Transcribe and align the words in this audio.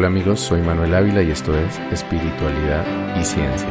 Hola 0.00 0.08
amigos, 0.08 0.40
soy 0.40 0.62
Manuel 0.62 0.94
Ávila 0.94 1.22
y 1.22 1.30
esto 1.30 1.54
es 1.54 1.78
Espiritualidad 1.92 3.20
y 3.20 3.22
Ciencia. 3.22 3.68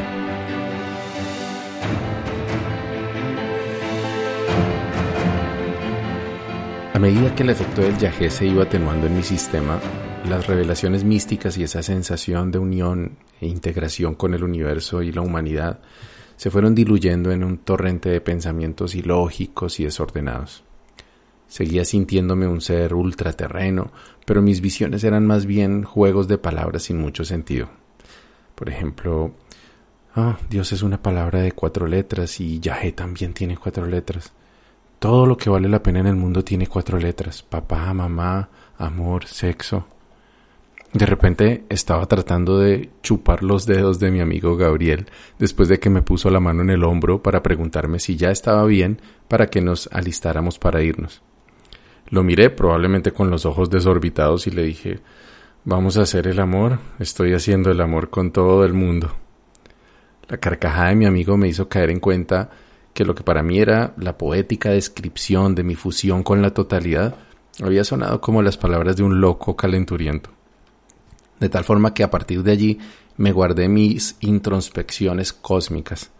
A 6.93 6.99
medida 6.99 7.33
que 7.33 7.41
el 7.41 7.49
efecto 7.49 7.81
del 7.81 7.97
yagé 7.97 8.29
se 8.29 8.45
iba 8.45 8.61
atenuando 8.61 9.07
en 9.07 9.15
mi 9.15 9.23
sistema, 9.23 9.79
las 10.29 10.45
revelaciones 10.45 11.03
místicas 11.03 11.57
y 11.57 11.63
esa 11.63 11.81
sensación 11.81 12.51
de 12.51 12.59
unión 12.59 13.17
e 13.41 13.47
integración 13.47 14.13
con 14.13 14.35
el 14.35 14.43
universo 14.43 15.01
y 15.01 15.11
la 15.11 15.21
humanidad 15.21 15.79
se 16.35 16.51
fueron 16.51 16.75
diluyendo 16.75 17.31
en 17.31 17.43
un 17.43 17.57
torrente 17.57 18.09
de 18.09 18.21
pensamientos 18.21 18.93
ilógicos 18.93 19.79
y 19.79 19.85
desordenados. 19.85 20.68
Seguía 21.49 21.83
sintiéndome 21.83 22.47
un 22.47 22.61
ser 22.61 22.93
ultraterreno, 22.93 23.91
pero 24.25 24.41
mis 24.41 24.61
visiones 24.61 25.03
eran 25.03 25.25
más 25.25 25.45
bien 25.47 25.83
juegos 25.83 26.27
de 26.27 26.37
palabras 26.37 26.83
sin 26.83 26.99
mucho 26.99 27.25
sentido. 27.25 27.69
Por 28.53 28.69
ejemplo, 28.69 29.33
ah, 30.15 30.37
Dios 30.47 30.71
es 30.71 30.83
una 30.83 31.01
palabra 31.01 31.41
de 31.41 31.51
cuatro 31.51 31.87
letras 31.87 32.39
y 32.39 32.59
Yahé 32.59 32.91
también 32.91 33.33
tiene 33.33 33.57
cuatro 33.57 33.87
letras. 33.87 34.31
Todo 34.99 35.25
lo 35.25 35.37
que 35.37 35.49
vale 35.49 35.67
la 35.67 35.81
pena 35.81 36.01
en 36.01 36.07
el 36.07 36.15
mundo 36.15 36.43
tiene 36.43 36.67
cuatro 36.67 36.99
letras. 36.99 37.41
Papá, 37.41 37.93
mamá, 37.93 38.49
amor, 38.77 39.25
sexo. 39.25 39.87
De 40.93 41.05
repente 41.05 41.63
estaba 41.69 42.05
tratando 42.05 42.59
de 42.59 42.89
chupar 43.01 43.43
los 43.43 43.65
dedos 43.65 43.99
de 43.99 44.11
mi 44.11 44.21
amigo 44.21 44.55
Gabriel 44.55 45.07
después 45.37 45.69
de 45.69 45.79
que 45.79 45.89
me 45.89 46.01
puso 46.01 46.29
la 46.29 46.39
mano 46.39 46.61
en 46.61 46.69
el 46.69 46.83
hombro 46.83 47.23
para 47.23 47.41
preguntarme 47.41 47.99
si 47.99 48.17
ya 48.17 48.29
estaba 48.29 48.65
bien 48.65 49.01
para 49.27 49.47
que 49.47 49.61
nos 49.61 49.87
alistáramos 49.91 50.59
para 50.59 50.83
irnos. 50.83 51.21
Lo 52.09 52.23
miré 52.23 52.49
probablemente 52.49 53.11
con 53.11 53.29
los 53.29 53.45
ojos 53.45 53.69
desorbitados 53.69 54.47
y 54.47 54.51
le 54.51 54.63
dije, 54.63 54.99
vamos 55.63 55.97
a 55.97 56.01
hacer 56.01 56.27
el 56.27 56.39
amor, 56.39 56.79
estoy 56.99 57.33
haciendo 57.33 57.71
el 57.71 57.81
amor 57.81 58.09
con 58.09 58.31
todo 58.31 58.65
el 58.65 58.73
mundo. 58.73 59.15
La 60.27 60.37
carcajada 60.37 60.89
de 60.89 60.95
mi 60.95 61.05
amigo 61.05 61.37
me 61.37 61.47
hizo 61.47 61.69
caer 61.69 61.89
en 61.89 61.99
cuenta 61.99 62.49
que 62.93 63.05
lo 63.05 63.15
que 63.15 63.23
para 63.23 63.43
mí 63.43 63.59
era 63.59 63.93
la 63.97 64.17
poética 64.17 64.71
descripción 64.71 65.55
de 65.55 65.63
mi 65.63 65.75
fusión 65.75 66.23
con 66.23 66.41
la 66.41 66.53
totalidad 66.53 67.15
había 67.61 67.83
sonado 67.83 68.21
como 68.21 68.41
las 68.41 68.57
palabras 68.57 68.95
de 68.95 69.03
un 69.03 69.21
loco 69.21 69.55
calenturiento. 69.55 70.31
De 71.39 71.49
tal 71.49 71.63
forma 71.63 71.93
que 71.93 72.03
a 72.03 72.11
partir 72.11 72.43
de 72.43 72.51
allí 72.51 72.79
me 73.17 73.31
guardé 73.31 73.69
mis 73.69 74.17
introspecciones 74.21 75.33
cósmicas. 75.33 76.11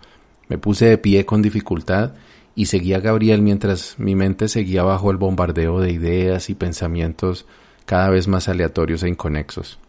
Me 0.48 0.58
puse 0.58 0.86
de 0.86 0.98
pie 0.98 1.26
con 1.26 1.42
dificultad 1.42 2.14
y 2.60 2.66
seguía 2.66 2.98
a 2.98 3.00
Gabriel 3.00 3.42
mientras 3.42 3.98
mi 4.00 4.16
mente 4.16 4.50
seguía 4.50 4.84
bajo 4.84 5.12
el 5.12 5.16
bombardeo 5.16 5.80
de 5.80 5.94
ideas 5.94 6.50
y 6.50 6.56
pensamientos 6.56 7.46
cada 7.86 8.10
vez 8.10 8.28
más 8.28 8.50
aleatorios 8.50 9.02
e 9.02 9.08
inconexos. 9.08 9.80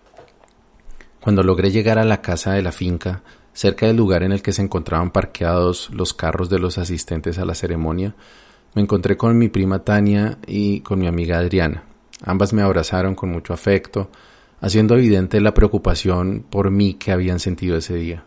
Cuando 1.21 1.43
logré 1.43 1.73
llegar 1.73 1.99
a 1.99 2.05
la 2.05 2.23
casa 2.23 2.53
de 2.53 2.63
la 2.63 2.71
finca, 2.71 3.25
cerca 3.55 3.89
del 3.89 3.97
lugar 3.97 4.23
en 4.23 4.31
el 4.31 4.41
que 4.41 4.53
se 4.53 4.63
encontraban 4.63 5.11
parqueados 5.11 5.91
los 5.93 6.15
carros 6.15 6.49
de 6.49 6.61
los 6.61 6.79
asistentes 6.79 7.41
a 7.41 7.45
la 7.45 7.57
ceremonia, 7.57 8.15
me 8.77 8.83
encontré 8.83 9.17
con 9.17 9.37
mi 9.37 9.49
prima 9.49 9.81
Tania 9.81 10.39
y 10.47 10.79
con 10.83 11.01
mi 11.01 11.09
amiga 11.09 11.39
Adriana. 11.39 11.83
Ambas 12.23 12.53
me 12.53 12.63
abrazaron 12.63 13.17
con 13.17 13.33
mucho 13.33 13.53
afecto, 13.53 14.13
haciendo 14.61 14.95
evidente 14.95 15.41
la 15.41 15.55
preocupación 15.55 16.47
por 16.49 16.71
mí 16.71 16.95
que 16.95 17.11
habían 17.11 17.41
sentido 17.41 17.77
ese 17.79 17.97
día. 17.97 18.23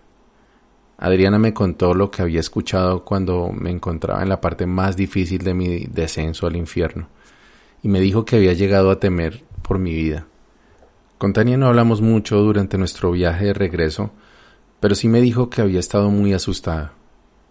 Adriana 0.97 1.39
me 1.39 1.53
contó 1.53 1.93
lo 1.93 2.11
que 2.11 2.21
había 2.21 2.39
escuchado 2.39 3.03
cuando 3.03 3.51
me 3.51 3.71
encontraba 3.71 4.21
en 4.21 4.29
la 4.29 4.41
parte 4.41 4.65
más 4.65 4.95
difícil 4.95 5.43
de 5.43 5.53
mi 5.53 5.85
descenso 5.85 6.47
al 6.47 6.55
infierno, 6.55 7.07
y 7.81 7.87
me 7.89 7.99
dijo 7.99 8.25
que 8.25 8.37
había 8.37 8.53
llegado 8.53 8.91
a 8.91 8.99
temer 8.99 9.43
por 9.61 9.79
mi 9.79 9.93
vida. 9.93 10.27
Con 11.17 11.33
Tania 11.33 11.57
no 11.57 11.67
hablamos 11.67 12.01
mucho 12.01 12.37
durante 12.37 12.77
nuestro 12.77 13.11
viaje 13.11 13.45
de 13.45 13.53
regreso, 13.53 14.11
pero 14.79 14.95
sí 14.95 15.07
me 15.07 15.21
dijo 15.21 15.49
que 15.49 15.61
había 15.61 15.79
estado 15.79 16.09
muy 16.09 16.33
asustada. 16.33 16.93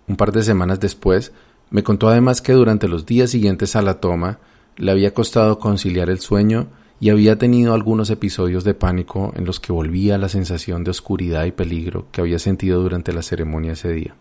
Un 0.06 0.16
par 0.16 0.32
de 0.32 0.42
semanas 0.42 0.80
después, 0.80 1.32
me 1.70 1.82
contó 1.82 2.08
además 2.08 2.42
que 2.42 2.52
durante 2.52 2.88
los 2.88 3.06
días 3.06 3.30
siguientes 3.30 3.74
a 3.76 3.82
la 3.82 4.00
toma 4.00 4.38
le 4.76 4.90
había 4.90 5.14
costado 5.14 5.58
conciliar 5.58 6.10
el 6.10 6.20
sueño 6.20 6.68
y 7.02 7.10
había 7.10 7.36
tenido 7.36 7.74
algunos 7.74 8.10
episodios 8.10 8.62
de 8.62 8.74
pánico 8.74 9.32
en 9.34 9.44
los 9.44 9.58
que 9.58 9.72
volvía 9.72 10.18
la 10.18 10.28
sensación 10.28 10.84
de 10.84 10.92
oscuridad 10.92 11.44
y 11.46 11.50
peligro 11.50 12.06
que 12.12 12.20
había 12.20 12.38
sentido 12.38 12.80
durante 12.80 13.12
la 13.12 13.22
ceremonia 13.22 13.72
ese 13.72 13.92
día. 13.92 14.14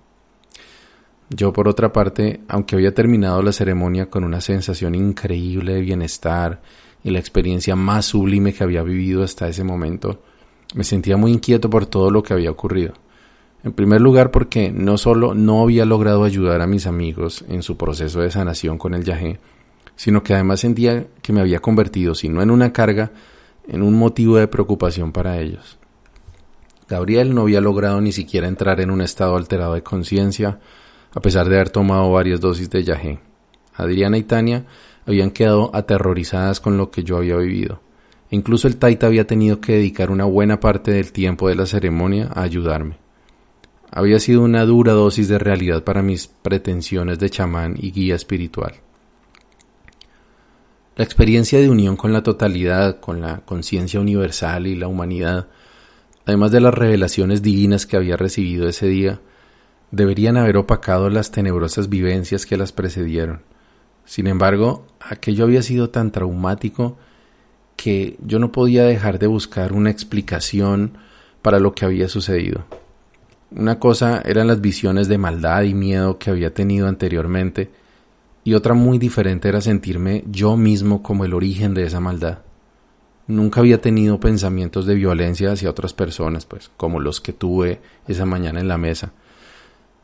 Yo, 1.30 1.54
por 1.54 1.68
otra 1.68 1.94
parte, 1.94 2.42
aunque 2.48 2.76
había 2.76 2.92
terminado 2.96 3.44
la 3.44 3.52
ceremonia 3.52 4.10
con 4.10 4.24
una 4.24 4.42
sensación 4.42 4.96
increíble 4.96 5.76
de 5.76 5.82
bienestar 5.82 6.64
y 7.04 7.12
la 7.12 7.20
experiencia 7.20 7.76
más 7.76 8.08
sublime 8.08 8.52
que 8.52 8.64
había 8.64 8.82
vivido 8.82 9.22
hasta 9.22 9.48
ese 9.48 9.64
momento, 9.64 10.24
me 10.74 10.84
sentía 10.84 11.18
muy 11.18 11.34
inquieto 11.34 11.70
por 11.70 11.86
todo 11.86 12.10
lo 12.10 12.24
que 12.24 12.34
había 12.34 12.50
ocurrido. 12.50 12.94
En 13.64 13.74
primer 13.74 14.02
lugar 14.02 14.32
porque 14.32 14.72
no 14.72 14.98
solo 14.98 15.36
no 15.36 15.62
había 15.62 15.86
logrado 15.86 16.24
ayudar 16.24 16.62
a 16.62 16.68
mis 16.68 16.88
amigos 16.88 17.46
en 17.48 17.62
su 17.62 17.78
proceso 17.78 18.22
de 18.22 18.32
sanación 18.32 18.80
con 18.80 18.96
el 18.96 19.04
yagé, 19.04 19.40
sino 20.02 20.24
que 20.24 20.34
además 20.34 20.62
sentía 20.62 21.06
que 21.22 21.32
me 21.32 21.42
había 21.42 21.60
convertido, 21.60 22.16
si 22.16 22.28
no 22.28 22.42
en 22.42 22.50
una 22.50 22.74
carga, 22.74 23.12
en 23.68 23.84
un 23.84 23.94
motivo 23.94 24.38
de 24.38 24.48
preocupación 24.48 25.12
para 25.12 25.40
ellos. 25.40 25.78
Gabriel 26.90 27.36
no 27.36 27.42
había 27.42 27.62
logrado 27.62 28.02
ni 28.02 28.12
siquiera 28.12 28.48
entrar 28.48 28.82
en 28.82 28.90
un 28.90 29.02
estado 29.02 29.36
alterado 29.36 29.76
de 29.76 29.84
conciencia, 29.84 30.60
a 31.14 31.20
pesar 31.20 31.48
de 31.48 31.54
haber 31.54 31.70
tomado 31.70 32.12
varias 32.12 32.42
dosis 32.42 32.72
de 32.72 32.84
yagé. 32.84 33.20
Adriana 33.76 34.18
y 34.18 34.24
Tania 34.24 34.66
habían 35.06 35.30
quedado 35.30 35.70
aterrorizadas 35.72 36.60
con 36.60 36.78
lo 36.78 36.90
que 36.90 37.04
yo 37.04 37.18
había 37.18 37.36
vivido. 37.36 37.80
E 38.32 38.36
incluso 38.36 38.68
el 38.68 38.78
Taita 38.78 39.06
había 39.06 39.28
tenido 39.28 39.62
que 39.62 39.74
dedicar 39.74 40.10
una 40.10 40.26
buena 40.26 40.60
parte 40.60 40.90
del 40.90 41.12
tiempo 41.12 41.48
de 41.48 41.54
la 41.54 41.68
ceremonia 41.68 42.28
a 42.34 42.42
ayudarme. 42.42 42.98
Había 43.92 44.20
sido 44.20 44.42
una 44.42 44.66
dura 44.66 44.94
dosis 44.94 45.28
de 45.28 45.38
realidad 45.38 45.84
para 45.84 46.02
mis 46.02 46.26
pretensiones 46.26 47.20
de 47.20 47.30
chamán 47.30 47.76
y 47.78 47.92
guía 47.92 48.16
espiritual. 48.16 48.82
La 50.96 51.06
experiencia 51.06 51.60
de 51.60 51.70
unión 51.70 51.96
con 51.96 52.12
la 52.12 52.22
totalidad, 52.22 53.00
con 53.00 53.22
la 53.22 53.42
conciencia 53.46 54.00
universal 54.00 54.68
y 54.68 54.76
la 54.76 54.88
humanidad, 54.88 55.48
además 56.26 56.52
de 56.52 56.60
las 56.60 56.74
revelaciones 56.74 57.42
divinas 57.42 57.86
que 57.86 57.96
había 57.96 58.18
recibido 58.18 58.68
ese 58.68 58.88
día, 58.88 59.22
deberían 59.92 60.36
haber 60.36 60.58
opacado 60.58 61.10
las 61.10 61.32
tenebrosas 61.32 61.88
vivencias 61.88 62.46
que 62.46 62.58
las 62.58 62.74
precedieron. 62.74 63.42
Sin 64.04 64.28
embargo, 64.28 64.86
aquello 65.00 65.46
había 65.46 65.62
sido 65.62 65.90
tan 65.90 66.12
traumático 66.12 66.98
que 67.78 68.18
yo 68.26 68.40
no 68.40 68.52
podía 68.52 68.84
dejar 68.84 69.18
de 69.18 69.28
buscar 69.28 69.72
una 69.72 69.90
explicación 69.90 70.98
para 71.42 71.60
lo 71.60 71.74
que 71.74 71.86
había 71.86 72.10
sucedido. 72.10 72.66
Una 73.50 73.80
cosa 73.80 74.22
eran 74.26 74.48
las 74.48 74.60
visiones 74.60 75.08
de 75.08 75.18
maldad 75.18 75.64
y 75.64 75.74
miedo 75.74 76.20
que 76.20 76.30
había 76.30 76.54
tenido 76.54 76.88
anteriormente, 76.88 77.70
y 78.44 78.54
otra 78.54 78.74
muy 78.74 78.98
diferente 78.98 79.50
era 79.50 79.62
sentirme 79.62 80.24
yo 80.28 80.58
mismo 80.58 81.04
como 81.04 81.26
el 81.26 81.34
origen 81.34 81.74
de 81.74 81.84
esa 81.84 82.00
maldad. 82.00 82.40
Nunca 83.28 83.60
había 83.62 83.80
tenido 83.80 84.20
pensamientos 84.20 84.86
de 84.86 84.96
violencia 84.96 85.52
hacia 85.52 85.70
otras 85.70 85.94
personas, 85.94 86.46
pues, 86.46 86.72
como 86.76 87.00
los 87.00 87.22
que 87.22 87.34
tuve 87.34 87.80
esa 88.08 88.26
mañana 88.26 88.60
en 88.60 88.68
la 88.68 88.78
mesa. 88.78 89.14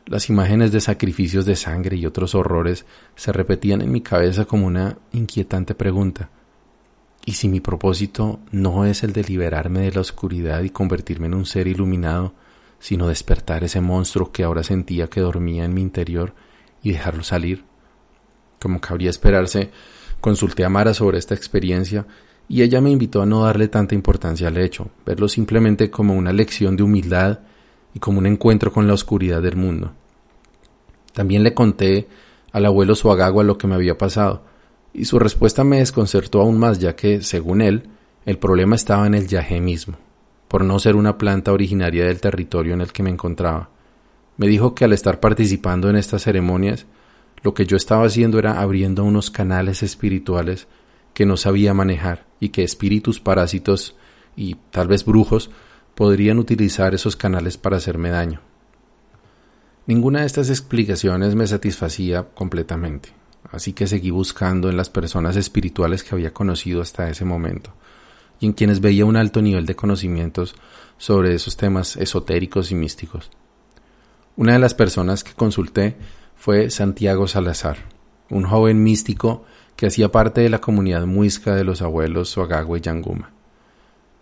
Las 0.06 0.30
imágenes 0.30 0.72
de 0.72 0.80
sacrificios 0.80 1.44
de 1.44 1.56
sangre 1.56 1.96
y 1.96 2.06
otros 2.06 2.34
horrores 2.34 2.86
se 3.16 3.32
repetían 3.32 3.82
en 3.82 3.92
mi 3.92 4.00
cabeza 4.00 4.46
como 4.46 4.66
una 4.66 4.96
inquietante 5.12 5.74
pregunta. 5.74 6.30
¿Y 7.26 7.32
si 7.32 7.48
mi 7.48 7.60
propósito 7.60 8.40
no 8.50 8.86
es 8.86 9.02
el 9.02 9.12
de 9.12 9.24
liberarme 9.24 9.80
de 9.80 9.92
la 9.92 10.00
oscuridad 10.00 10.62
y 10.62 10.70
convertirme 10.70 11.26
en 11.26 11.34
un 11.34 11.44
ser 11.44 11.66
iluminado, 11.66 12.32
sino 12.78 13.08
despertar 13.08 13.64
ese 13.64 13.82
monstruo 13.82 14.32
que 14.32 14.44
ahora 14.44 14.62
sentía 14.62 15.08
que 15.08 15.20
dormía 15.20 15.66
en 15.66 15.74
mi 15.74 15.82
interior 15.82 16.32
y 16.82 16.92
dejarlo 16.92 17.22
salir? 17.24 17.67
Como 18.60 18.80
cabría 18.80 19.10
esperarse, 19.10 19.70
consulté 20.20 20.64
a 20.64 20.68
Mara 20.68 20.94
sobre 20.94 21.18
esta 21.18 21.34
experiencia 21.34 22.06
y 22.48 22.62
ella 22.62 22.80
me 22.80 22.90
invitó 22.90 23.22
a 23.22 23.26
no 23.26 23.44
darle 23.44 23.68
tanta 23.68 23.94
importancia 23.94 24.48
al 24.48 24.56
hecho, 24.56 24.90
verlo 25.04 25.28
simplemente 25.28 25.90
como 25.90 26.14
una 26.14 26.32
lección 26.32 26.76
de 26.76 26.82
humildad 26.82 27.40
y 27.94 27.98
como 27.98 28.18
un 28.18 28.26
encuentro 28.26 28.72
con 28.72 28.86
la 28.86 28.94
oscuridad 28.94 29.42
del 29.42 29.56
mundo. 29.56 29.92
También 31.12 31.42
le 31.42 31.54
conté 31.54 32.08
al 32.52 32.64
abuelo 32.64 32.94
Suagagua 32.94 33.44
lo 33.44 33.58
que 33.58 33.66
me 33.66 33.74
había 33.74 33.98
pasado, 33.98 34.42
y 34.94 35.04
su 35.04 35.18
respuesta 35.18 35.64
me 35.64 35.78
desconcertó 35.78 36.40
aún 36.40 36.58
más, 36.58 36.78
ya 36.78 36.96
que, 36.96 37.20
según 37.22 37.60
él, 37.60 37.90
el 38.24 38.38
problema 38.38 38.76
estaba 38.76 39.06
en 39.06 39.14
el 39.14 39.28
yagé 39.28 39.60
mismo, 39.60 39.96
por 40.48 40.64
no 40.64 40.78
ser 40.78 40.96
una 40.96 41.18
planta 41.18 41.52
originaria 41.52 42.06
del 42.06 42.20
territorio 42.20 42.74
en 42.74 42.80
el 42.80 42.92
que 42.92 43.02
me 43.02 43.10
encontraba. 43.10 43.68
Me 44.38 44.48
dijo 44.48 44.74
que 44.74 44.84
al 44.84 44.92
estar 44.92 45.20
participando 45.20 45.90
en 45.90 45.96
estas 45.96 46.22
ceremonias, 46.22 46.86
lo 47.42 47.54
que 47.54 47.66
yo 47.66 47.76
estaba 47.76 48.06
haciendo 48.06 48.38
era 48.38 48.60
abriendo 48.60 49.04
unos 49.04 49.30
canales 49.30 49.82
espirituales 49.82 50.66
que 51.14 51.26
no 51.26 51.36
sabía 51.36 51.74
manejar 51.74 52.26
y 52.40 52.50
que 52.50 52.62
espíritus 52.62 53.20
parásitos 53.20 53.96
y 54.36 54.56
tal 54.70 54.88
vez 54.88 55.04
brujos 55.04 55.50
podrían 55.94 56.38
utilizar 56.38 56.94
esos 56.94 57.16
canales 57.16 57.56
para 57.56 57.76
hacerme 57.76 58.10
daño. 58.10 58.40
Ninguna 59.86 60.20
de 60.20 60.26
estas 60.26 60.50
explicaciones 60.50 61.34
me 61.34 61.46
satisfacía 61.46 62.22
completamente, 62.22 63.08
así 63.50 63.72
que 63.72 63.86
seguí 63.86 64.10
buscando 64.10 64.68
en 64.68 64.76
las 64.76 64.90
personas 64.90 65.34
espirituales 65.34 66.04
que 66.04 66.14
había 66.14 66.32
conocido 66.32 66.82
hasta 66.82 67.08
ese 67.08 67.24
momento, 67.24 67.72
y 68.38 68.46
en 68.46 68.52
quienes 68.52 68.80
veía 68.80 69.06
un 69.06 69.16
alto 69.16 69.42
nivel 69.42 69.66
de 69.66 69.74
conocimientos 69.74 70.54
sobre 70.98 71.34
esos 71.34 71.56
temas 71.56 71.96
esotéricos 71.96 72.70
y 72.70 72.74
místicos. 72.74 73.30
Una 74.36 74.52
de 74.52 74.58
las 74.60 74.74
personas 74.74 75.24
que 75.24 75.32
consulté 75.32 75.96
fue 76.38 76.70
Santiago 76.70 77.26
Salazar, 77.26 77.78
un 78.30 78.44
joven 78.44 78.82
místico 78.82 79.44
que 79.76 79.86
hacía 79.86 80.10
parte 80.10 80.40
de 80.40 80.48
la 80.48 80.60
comunidad 80.60 81.04
muisca 81.04 81.54
de 81.54 81.64
los 81.64 81.82
abuelos 81.82 82.30
Suagagua 82.30 82.78
y 82.78 82.80
Yanguma. 82.80 83.32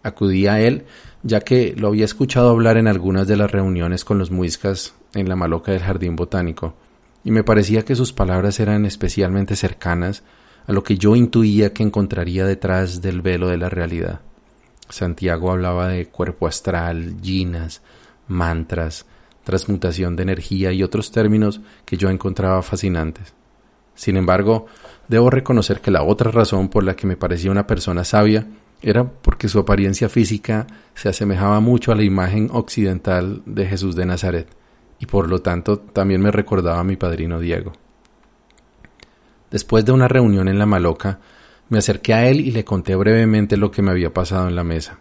Acudí 0.02 0.46
a 0.46 0.60
él 0.60 0.86
ya 1.22 1.40
que 1.40 1.74
lo 1.76 1.88
había 1.88 2.04
escuchado 2.04 2.50
hablar 2.50 2.76
en 2.76 2.88
algunas 2.88 3.26
de 3.26 3.36
las 3.36 3.50
reuniones 3.50 4.04
con 4.04 4.18
los 4.18 4.30
muiscas 4.30 4.94
en 5.14 5.28
la 5.28 5.36
maloca 5.36 5.72
del 5.72 5.82
jardín 5.82 6.16
botánico, 6.16 6.74
y 7.24 7.32
me 7.32 7.44
parecía 7.44 7.84
que 7.84 7.96
sus 7.96 8.12
palabras 8.12 8.60
eran 8.60 8.86
especialmente 8.86 9.56
cercanas 9.56 10.22
a 10.66 10.72
lo 10.72 10.84
que 10.84 10.96
yo 10.96 11.16
intuía 11.16 11.72
que 11.72 11.82
encontraría 11.82 12.46
detrás 12.46 13.02
del 13.02 13.22
velo 13.22 13.48
de 13.48 13.56
la 13.56 13.68
realidad. 13.68 14.20
Santiago 14.88 15.50
hablaba 15.50 15.88
de 15.88 16.06
cuerpo 16.06 16.46
astral, 16.46 17.20
yinas, 17.20 17.82
mantras, 18.28 19.06
transmutación 19.46 20.16
de 20.16 20.24
energía 20.24 20.72
y 20.72 20.82
otros 20.82 21.12
términos 21.12 21.60
que 21.84 21.96
yo 21.96 22.10
encontraba 22.10 22.62
fascinantes. 22.62 23.32
Sin 23.94 24.16
embargo, 24.16 24.66
debo 25.06 25.30
reconocer 25.30 25.80
que 25.80 25.92
la 25.92 26.02
otra 26.02 26.32
razón 26.32 26.68
por 26.68 26.82
la 26.82 26.96
que 26.96 27.06
me 27.06 27.16
parecía 27.16 27.52
una 27.52 27.64
persona 27.64 28.02
sabia 28.02 28.48
era 28.82 29.04
porque 29.04 29.48
su 29.48 29.60
apariencia 29.60 30.08
física 30.08 30.66
se 30.94 31.08
asemejaba 31.08 31.60
mucho 31.60 31.92
a 31.92 31.94
la 31.94 32.02
imagen 32.02 32.50
occidental 32.52 33.42
de 33.46 33.66
Jesús 33.66 33.94
de 33.94 34.04
Nazaret, 34.04 34.48
y 34.98 35.06
por 35.06 35.28
lo 35.28 35.40
tanto 35.40 35.78
también 35.78 36.20
me 36.20 36.32
recordaba 36.32 36.80
a 36.80 36.84
mi 36.84 36.96
padrino 36.96 37.38
Diego. 37.38 37.72
Después 39.52 39.84
de 39.84 39.92
una 39.92 40.08
reunión 40.08 40.48
en 40.48 40.58
la 40.58 40.66
Maloca, 40.66 41.20
me 41.68 41.78
acerqué 41.78 42.14
a 42.14 42.28
él 42.28 42.40
y 42.40 42.50
le 42.50 42.64
conté 42.64 42.96
brevemente 42.96 43.56
lo 43.56 43.70
que 43.70 43.80
me 43.80 43.92
había 43.92 44.12
pasado 44.12 44.48
en 44.48 44.56
la 44.56 44.64
mesa. 44.64 44.98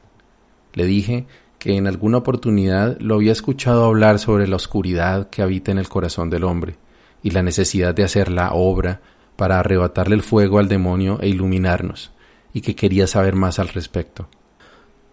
Le 0.73 0.85
dije 0.85 1.25
que 1.65 1.77
en 1.77 1.87
alguna 1.87 2.19
oportunidad 2.19 2.95
lo 2.99 3.15
había 3.15 3.31
escuchado 3.31 3.85
hablar 3.85 4.19
sobre 4.19 4.47
la 4.47 4.55
oscuridad 4.55 5.31
que 5.31 5.41
habita 5.41 5.71
en 5.71 5.79
el 5.79 5.89
corazón 5.89 6.29
del 6.29 6.43
hombre 6.43 6.75
y 7.23 7.31
la 7.31 7.41
necesidad 7.41 7.95
de 7.95 8.03
hacer 8.03 8.29
la 8.29 8.53
obra 8.53 9.01
para 9.35 9.57
arrebatarle 9.57 10.13
el 10.13 10.21
fuego 10.21 10.59
al 10.59 10.67
demonio 10.67 11.17
e 11.21 11.27
iluminarnos, 11.27 12.11
y 12.53 12.61
que 12.61 12.75
quería 12.75 13.07
saber 13.07 13.33
más 13.33 13.57
al 13.57 13.69
respecto. 13.69 14.27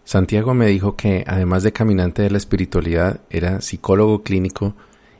Santiago 0.03 0.53
me 0.53 0.67
dijo 0.67 0.95
que, 0.95 1.23
además 1.25 1.63
de 1.63 1.73
caminante 1.73 2.21
de 2.21 2.29
la 2.29 2.37
espiritualidad, 2.37 3.21
era 3.31 3.59
psicólogo 3.59 4.21
clínico 4.21 4.75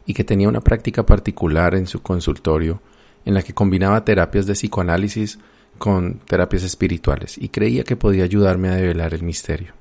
y 0.06 0.14
que 0.14 0.24
tenía 0.24 0.50
una 0.50 0.62
práctica 0.62 1.04
particular 1.04 1.74
en 1.74 1.88
su 1.88 2.04
consultorio 2.04 2.80
en 3.26 3.34
la 3.34 3.42
que 3.42 3.56
combinaba 3.56 4.06
terapias 4.06 4.46
de 4.46 4.54
psicoanálisis 4.54 5.40
con 5.80 6.20
terapias 6.28 6.62
espirituales 6.62 7.40
y 7.40 7.50
creía 7.50 7.84
que 7.84 7.96
podía 7.96 8.24
ayudarme 8.24 8.70
a 8.70 8.76
develar 8.76 9.16
el 9.16 9.24
misterio. 9.24 9.74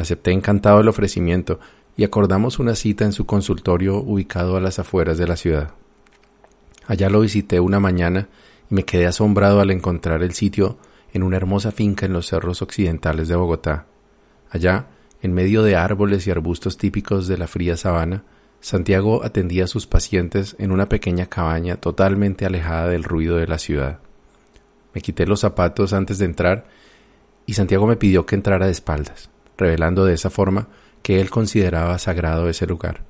Acepté 0.00 0.30
encantado 0.30 0.80
el 0.80 0.88
ofrecimiento 0.88 1.60
y 1.94 2.04
acordamos 2.04 2.58
una 2.58 2.74
cita 2.74 3.04
en 3.04 3.12
su 3.12 3.26
consultorio 3.26 3.98
ubicado 3.98 4.56
a 4.56 4.60
las 4.62 4.78
afueras 4.78 5.18
de 5.18 5.26
la 5.26 5.36
ciudad. 5.36 5.74
Allá 6.86 7.10
lo 7.10 7.20
visité 7.20 7.60
una 7.60 7.80
mañana 7.80 8.28
y 8.70 8.74
me 8.76 8.86
quedé 8.86 9.06
asombrado 9.06 9.60
al 9.60 9.70
encontrar 9.70 10.22
el 10.22 10.32
sitio 10.32 10.78
en 11.12 11.22
una 11.22 11.36
hermosa 11.36 11.70
finca 11.70 12.06
en 12.06 12.14
los 12.14 12.28
cerros 12.28 12.62
occidentales 12.62 13.28
de 13.28 13.36
Bogotá. 13.36 13.84
Allá, 14.48 14.86
en 15.20 15.34
medio 15.34 15.62
de 15.62 15.76
árboles 15.76 16.26
y 16.26 16.30
arbustos 16.30 16.78
típicos 16.78 17.28
de 17.28 17.36
la 17.36 17.46
fría 17.46 17.76
sabana, 17.76 18.24
Santiago 18.60 19.22
atendía 19.22 19.64
a 19.64 19.66
sus 19.66 19.86
pacientes 19.86 20.56
en 20.58 20.72
una 20.72 20.88
pequeña 20.88 21.26
cabaña 21.26 21.76
totalmente 21.76 22.46
alejada 22.46 22.88
del 22.88 23.04
ruido 23.04 23.36
de 23.36 23.48
la 23.48 23.58
ciudad. 23.58 23.98
Me 24.94 25.02
quité 25.02 25.26
los 25.26 25.40
zapatos 25.40 25.92
antes 25.92 26.16
de 26.16 26.24
entrar 26.24 26.68
y 27.44 27.52
Santiago 27.52 27.86
me 27.86 27.96
pidió 27.96 28.24
que 28.24 28.34
entrara 28.34 28.64
de 28.64 28.72
espaldas, 28.72 29.28
revelando 29.60 30.04
de 30.04 30.14
esa 30.14 30.30
forma 30.30 30.66
que 31.02 31.20
él 31.20 31.30
consideraba 31.30 31.98
sagrado 31.98 32.48
ese 32.48 32.66
lugar. 32.66 33.02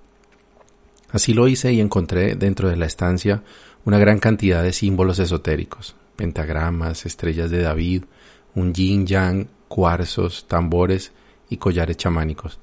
Así 1.10 1.32
lo 1.32 1.48
hice 1.48 1.72
y 1.72 1.80
encontré 1.80 2.34
dentro 2.34 2.68
de 2.68 2.76
la 2.76 2.86
estancia 2.86 3.42
una 3.84 3.98
gran 3.98 4.18
cantidad 4.18 4.62
de 4.62 4.72
símbolos 4.72 5.18
esotéricos, 5.18 5.96
pentagramas, 6.16 7.06
estrellas 7.06 7.50
de 7.50 7.62
David, 7.62 8.04
un 8.54 8.74
yin 8.74 9.06
yang, 9.06 9.48
cuarzos, 9.68 10.46
tambores 10.46 11.12
y 11.48 11.56
collares 11.56 11.96
chamánicos. 11.96 12.60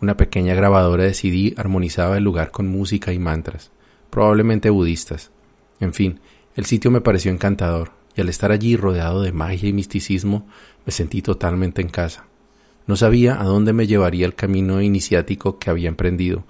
Una 0.00 0.16
pequeña 0.16 0.54
grabadora 0.54 1.04
de 1.04 1.14
CD 1.14 1.54
armonizaba 1.56 2.16
el 2.16 2.24
lugar 2.24 2.50
con 2.50 2.66
música 2.66 3.12
y 3.12 3.18
mantras, 3.18 3.70
probablemente 4.10 4.70
budistas. 4.70 5.30
En 5.78 5.92
fin, 5.92 6.20
el 6.56 6.64
sitio 6.66 6.90
me 6.90 7.00
pareció 7.00 7.30
encantador, 7.30 7.92
y 8.16 8.20
al 8.20 8.28
estar 8.28 8.50
allí 8.50 8.76
rodeado 8.76 9.22
de 9.22 9.32
magia 9.32 9.68
y 9.68 9.72
misticismo, 9.72 10.46
me 10.84 10.92
sentí 10.92 11.22
totalmente 11.22 11.80
en 11.82 11.88
casa. 11.88 12.26
No 12.86 12.96
sabía 12.96 13.40
a 13.40 13.44
dónde 13.44 13.72
me 13.72 13.86
llevaría 13.86 14.26
el 14.26 14.34
camino 14.34 14.80
iniciático 14.82 15.58
que 15.58 15.70
había 15.70 15.88
emprendido, 15.88 16.44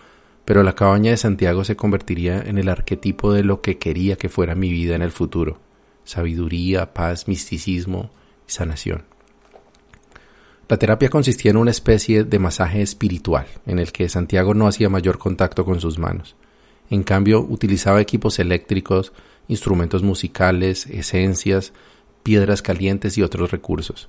pero 0.44 0.62
la 0.62 0.74
cabaña 0.74 1.10
de 1.10 1.16
Santiago 1.16 1.64
se 1.64 1.76
convertiría 1.76 2.40
en 2.40 2.58
el 2.58 2.68
arquetipo 2.68 3.32
de 3.32 3.44
lo 3.44 3.60
que 3.60 3.78
quería 3.78 4.16
que 4.16 4.28
fuera 4.28 4.54
mi 4.54 4.70
vida 4.70 4.96
en 4.96 5.02
el 5.02 5.12
futuro 5.12 5.58
sabiduría, 6.04 6.92
paz, 6.92 7.28
misticismo 7.28 8.10
y 8.48 8.52
sanación. 8.52 9.04
La 10.68 10.78
terapia 10.78 11.10
consistía 11.10 11.50
en 11.50 11.58
una 11.58 11.70
especie 11.70 12.24
de 12.24 12.38
masaje 12.38 12.80
espiritual, 12.80 13.46
en 13.66 13.78
el 13.78 13.92
que 13.92 14.08
Santiago 14.08 14.54
no 14.54 14.66
hacía 14.66 14.88
mayor 14.88 15.18
contacto 15.18 15.64
con 15.64 15.80
sus 15.80 15.98
manos. 15.98 16.34
En 16.88 17.02
cambio, 17.02 17.40
utilizaba 17.40 18.00
equipos 18.00 18.38
eléctricos, 18.38 19.12
instrumentos 19.48 20.02
musicales, 20.02 20.86
esencias, 20.86 21.72
piedras 22.22 22.62
calientes 22.62 23.18
y 23.18 23.22
otros 23.22 23.50
recursos. 23.50 24.08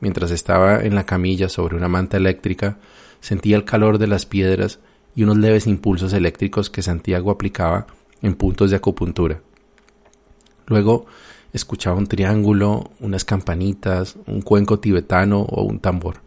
Mientras 0.00 0.30
estaba 0.30 0.80
en 0.80 0.94
la 0.94 1.04
camilla 1.04 1.48
sobre 1.48 1.76
una 1.76 1.88
manta 1.88 2.16
eléctrica, 2.16 2.78
sentía 3.20 3.56
el 3.56 3.64
calor 3.64 3.98
de 3.98 4.06
las 4.06 4.26
piedras 4.26 4.80
y 5.14 5.22
unos 5.24 5.36
leves 5.36 5.66
impulsos 5.66 6.12
eléctricos 6.12 6.70
que 6.70 6.82
Santiago 6.82 7.30
aplicaba 7.30 7.86
en 8.22 8.34
puntos 8.34 8.70
de 8.70 8.76
acupuntura. 8.76 9.40
Luego 10.66 11.06
escuchaba 11.52 11.96
un 11.96 12.06
triángulo, 12.06 12.90
unas 13.00 13.24
campanitas, 13.24 14.16
un 14.26 14.40
cuenco 14.40 14.78
tibetano 14.78 15.40
o 15.40 15.64
un 15.64 15.80
tambor. 15.80 16.22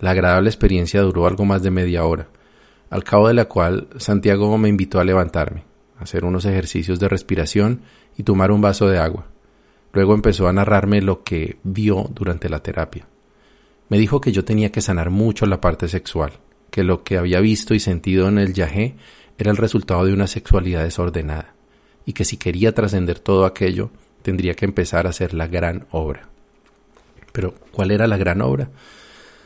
La 0.00 0.10
agradable 0.10 0.48
experiencia 0.48 1.00
duró 1.02 1.26
algo 1.26 1.44
más 1.44 1.62
de 1.62 1.70
media 1.70 2.04
hora, 2.04 2.28
al 2.90 3.04
cabo 3.04 3.28
de 3.28 3.34
la 3.34 3.46
cual 3.46 3.88
Santiago 3.98 4.56
me 4.58 4.68
invitó 4.68 4.98
a 4.98 5.04
levantarme, 5.04 5.64
hacer 5.98 6.24
unos 6.24 6.44
ejercicios 6.44 6.98
de 6.98 7.08
respiración 7.08 7.82
y 8.16 8.22
tomar 8.22 8.50
un 8.50 8.60
vaso 8.60 8.88
de 8.88 8.98
agua. 8.98 9.26
Luego 9.96 10.12
empezó 10.12 10.46
a 10.46 10.52
narrarme 10.52 11.00
lo 11.00 11.24
que 11.24 11.56
vio 11.62 12.06
durante 12.12 12.50
la 12.50 12.62
terapia. 12.62 13.06
Me 13.88 13.98
dijo 13.98 14.20
que 14.20 14.30
yo 14.30 14.44
tenía 14.44 14.70
que 14.70 14.82
sanar 14.82 15.08
mucho 15.08 15.46
la 15.46 15.62
parte 15.62 15.88
sexual, 15.88 16.32
que 16.70 16.84
lo 16.84 17.02
que 17.02 17.16
había 17.16 17.40
visto 17.40 17.72
y 17.72 17.80
sentido 17.80 18.28
en 18.28 18.36
el 18.36 18.52
yagé 18.52 18.96
era 19.38 19.50
el 19.50 19.56
resultado 19.56 20.04
de 20.04 20.12
una 20.12 20.26
sexualidad 20.26 20.84
desordenada 20.84 21.54
y 22.04 22.12
que 22.12 22.26
si 22.26 22.36
quería 22.36 22.74
trascender 22.74 23.20
todo 23.20 23.46
aquello, 23.46 23.88
tendría 24.20 24.52
que 24.52 24.66
empezar 24.66 25.06
a 25.06 25.10
hacer 25.10 25.32
la 25.32 25.46
gran 25.46 25.86
obra. 25.90 26.28
Pero, 27.32 27.54
¿cuál 27.72 27.90
era 27.90 28.06
la 28.06 28.18
gran 28.18 28.42
obra? 28.42 28.68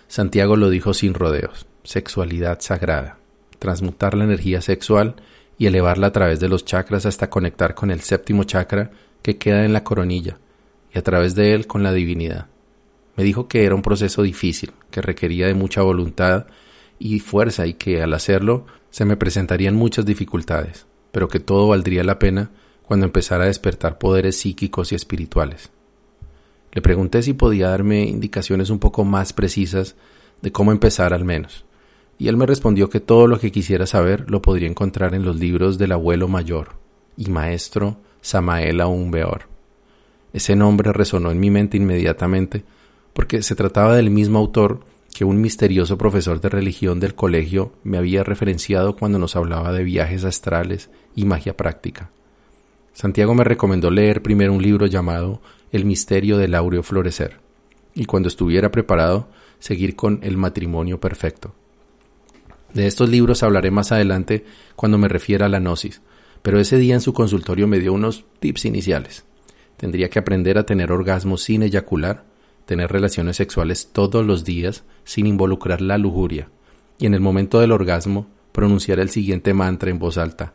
Santiago 0.09 0.57
lo 0.57 0.69
dijo 0.69 0.95
sin 0.95 1.15
rodeos, 1.15 1.69
sexualidad 1.85 2.59
sagrada, 2.59 3.19
transmutar 3.61 4.17
la 4.17 4.25
energía 4.25 4.63
sexual 4.63 5.15
y 5.59 5.67
elevarla 5.67 6.09
a 6.09 6.13
través 6.13 6.41
de 6.41 6.49
los 6.49 6.65
chakras 6.65 7.07
hasta 7.07 7.31
conectar 7.31 7.77
con 7.77 7.93
el 7.93 8.01
séptimo 8.01 8.43
chakra 8.43 8.91
que 9.31 9.39
queda 9.39 9.65
en 9.65 9.73
la 9.73 9.85
coronilla 9.85 10.39
y 10.93 10.99
a 10.99 11.03
través 11.03 11.35
de 11.35 11.55
él 11.55 11.67
con 11.67 11.83
la 11.83 11.93
divinidad. 11.93 12.47
Me 13.17 13.25
dijo 13.25 13.49
que 13.49 13.65
era 13.65 13.75
un 13.75 13.83
proceso 13.83 14.23
difícil, 14.23 14.73
que 14.91 15.03
requería 15.03 15.47
de 15.47 15.55
mucha 15.55 15.83
voluntad 15.83 16.47
y 16.99 17.21
fuerza 17.21 17.67
y 17.67 17.75
que 17.75 18.03
al 18.03 18.15
hacerlo 18.15 18.67
se 18.91 19.05
me 19.05 19.17
presentarían 19.17 19.77
muchas 19.77 20.05
dificultades, 20.05 20.87
pero 21.13 21.29
que 21.29 21.41
todo 21.41 21.69
valdría 21.69 22.03
la 22.03 22.19
pena 22.19 22.51
cuando 22.83 23.07
empezara 23.07 23.45
a 23.45 23.49
despertar 23.49 23.99
poderes 23.99 24.37
psíquicos 24.37 24.91
y 24.91 24.97
espirituales. 24.97 25.71
Le 26.73 26.83
pregunté 26.83 27.23
si 27.23 27.33
podía 27.33 27.71
darme 27.71 28.05
indicaciones 28.05 28.71
un 28.71 28.79
poco 28.79 29.05
más 29.05 29.33
precisas 29.33 29.97
de 30.43 30.53
cómo 30.53 30.73
empezar 30.73 31.15
al 31.15 31.25
menos, 31.25 31.65
y 32.19 32.29
él 32.29 32.37
me 32.37 32.47
respondió 32.47 32.91
que 32.91 33.01
todo 33.01 33.27
lo 33.27 33.39
que 33.39 33.53
quisiera 33.53 33.87
saber 33.87 34.31
lo 34.31 34.43
podría 34.43 34.69
encontrar 34.69 35.15
en 35.15 35.25
los 35.25 35.39
libros 35.39 35.79
del 35.79 35.93
abuelo 35.93 36.29
mayor 36.29 36.77
y 37.17 37.31
maestro 37.31 37.99
Samael 38.21 38.81
Aumbeor. 38.81 39.49
Ese 40.33 40.57
nombre 40.57 40.93
resonó 40.93 41.31
en 41.31 41.41
mi 41.41 41.51
mente 41.51 41.77
inmediatamente 41.77 42.65
porque 43.13 43.43
se 43.43 43.55
trataba 43.55 43.97
del 43.97 44.11
mismo 44.11 44.39
autor 44.39 44.81
que 45.15 45.25
un 45.25 45.41
misterioso 45.41 45.99
profesor 45.99 46.41
de 46.41 46.49
religión 46.49 47.01
del 47.01 47.15
colegio 47.15 47.73
me 47.83 47.99
había 47.99 48.23
referenciado 48.23 48.97
cuando 48.97 49.19
nos 49.19 49.37
hablaba 49.37 49.73
de 49.73 49.85
viajes 49.85 50.25
astrales 50.25 50.91
y 51.17 51.25
magia 51.25 51.57
práctica. 51.57 52.11
Santiago 52.93 53.35
me 53.35 53.45
recomendó 53.45 53.91
leer 53.91 54.23
primero 54.23 54.53
un 54.53 54.63
libro 54.63 54.87
llamado 54.87 55.41
El 55.73 55.85
misterio 55.85 56.39
del 56.39 56.55
áureo 56.55 56.83
florecer, 56.83 57.39
y 57.95 58.05
cuando 58.05 58.29
estuviera 58.29 58.71
preparado, 58.71 59.29
seguir 59.59 59.97
con 59.97 60.21
El 60.23 60.37
matrimonio 60.37 61.01
perfecto. 61.01 61.55
De 62.73 62.87
estos 62.87 63.09
libros 63.09 63.43
hablaré 63.43 63.71
más 63.71 63.91
adelante 63.91 64.45
cuando 64.77 64.97
me 64.97 65.09
refiera 65.09 65.47
a 65.47 65.49
la 65.49 65.59
gnosis, 65.59 66.01
pero 66.43 66.59
ese 66.61 66.79
día 66.79 66.95
en 66.95 67.01
su 67.01 67.13
consultorio 67.13 67.67
me 67.67 67.79
dio 67.79 67.93
unos 67.93 68.25
tips 68.41 68.65
iniciales. 68.65 69.25
Tendría 69.77 70.11
que 70.11 70.19
aprender 70.19 70.59
a 70.59 70.65
tener 70.65 70.93
orgasmos 70.93 71.43
sin 71.43 71.63
eyacular, 71.63 72.25
tener 72.67 72.91
relaciones 72.91 73.37
sexuales 73.37 73.91
todos 73.93 74.25
los 74.25 74.45
días 74.45 74.85
sin 75.05 75.27
involucrar 75.27 75.81
la 75.81 75.99
lujuria 75.99 76.49
y 77.01 77.07
en 77.07 77.15
el 77.15 77.21
momento 77.21 77.59
del 77.59 77.73
orgasmo 77.73 78.27
pronunciar 78.53 79.01
el 79.01 79.09
siguiente 79.09 79.55
mantra 79.55 79.91
en 79.91 79.99
voz 79.99 80.19
alta. 80.19 80.53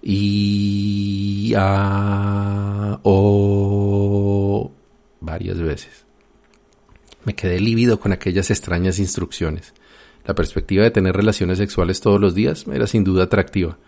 Y 0.00 1.52
a 1.56 3.00
o 3.02 4.70
varias 5.20 5.58
veces. 5.60 6.04
Me 7.24 7.34
quedé 7.34 7.58
lívido 7.58 7.98
con 7.98 8.12
aquellas 8.12 8.50
extrañas 8.50 8.98
instrucciones. 8.98 9.74
La 10.26 10.34
perspectiva 10.34 10.84
de 10.84 10.90
tener 10.90 11.16
relaciones 11.16 11.58
sexuales 11.58 12.00
todos 12.00 12.20
los 12.20 12.34
días 12.34 12.66
era 12.72 12.86
sin 12.86 13.02
duda 13.02 13.24
atractiva, 13.24 13.78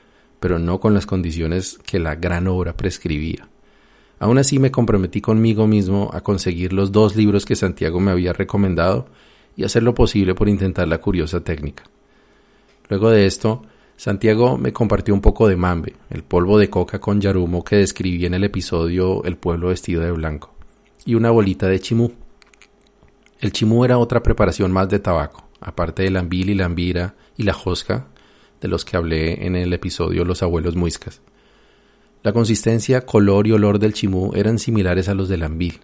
pero 0.41 0.59
no 0.59 0.81
con 0.81 0.95
las 0.95 1.07
condiciones 1.07 1.79
que 1.85 1.99
la 1.99 2.15
gran 2.15 2.47
obra 2.47 2.77
prescribía. 2.77 3.49
Aún 4.19 4.39
así 4.39 4.59
me 4.59 4.71
comprometí 4.71 5.21
conmigo 5.21 5.67
mismo 5.67 6.11
a 6.13 6.23
conseguir 6.23 6.73
los 6.73 6.93
dos 6.93 7.17
libros 7.17 7.45
que 7.45 7.57
Santiago 7.57 8.01
me 8.01 8.11
había 8.11 8.33
recomendado 8.33 9.07
y 9.57 9.65
hacer 9.65 9.83
lo 9.83 9.95
posible 9.95 10.35
por 10.35 10.49
intentar 10.49 10.89
la 10.89 10.99
curiosa 10.99 11.41
técnica. 11.43 11.85
Luego 12.89 13.11
de 13.11 13.27
esto, 13.27 13.63
Santiago 13.97 14.59
me 14.59 14.73
compartió 14.73 15.15
un 15.15 15.21
poco 15.21 15.49
de 15.49 15.57
mambe, 15.57 15.95
el 16.11 16.23
polvo 16.23 16.59
de 16.59 16.71
coca 16.71 17.01
con 17.01 17.21
yarumo 17.21 17.65
que 17.65 17.77
describí 17.77 18.27
en 18.27 18.35
el 18.35 18.45
episodio 18.45 19.25
El 19.25 19.37
pueblo 19.37 19.69
vestido 19.69 20.03
de 20.03 20.13
blanco, 20.13 20.55
y 21.05 21.15
una 21.15 21.31
bolita 21.31 21.67
de 21.67 21.81
chimú. 21.81 22.13
El 23.41 23.53
chimú 23.53 23.85
era 23.85 23.99
otra 23.99 24.23
preparación 24.23 24.71
más 24.71 24.89
de 24.89 24.99
tabaco, 24.99 25.49
aparte 25.61 26.03
del 26.03 26.17
ambil 26.17 26.51
y 26.51 26.55
la 26.55 26.67
ambira 26.67 27.15
y 27.37 27.43
la 27.43 27.55
josca, 27.55 28.07
de 28.61 28.69
los 28.69 28.85
que 28.85 28.97
hablé 28.97 29.47
en 29.47 29.57
el 29.57 29.73
episodio 29.73 30.25
Los 30.25 30.43
abuelos 30.43 30.77
muiscas. 30.77 31.21
La 32.23 32.33
consistencia, 32.33 33.07
color 33.07 33.47
y 33.47 33.53
olor 33.53 33.79
del 33.79 33.93
chimú 33.93 34.33
eran 34.35 34.59
similares 34.59 35.09
a 35.09 35.15
los 35.15 35.29
del 35.29 35.43
ambil, 35.43 35.81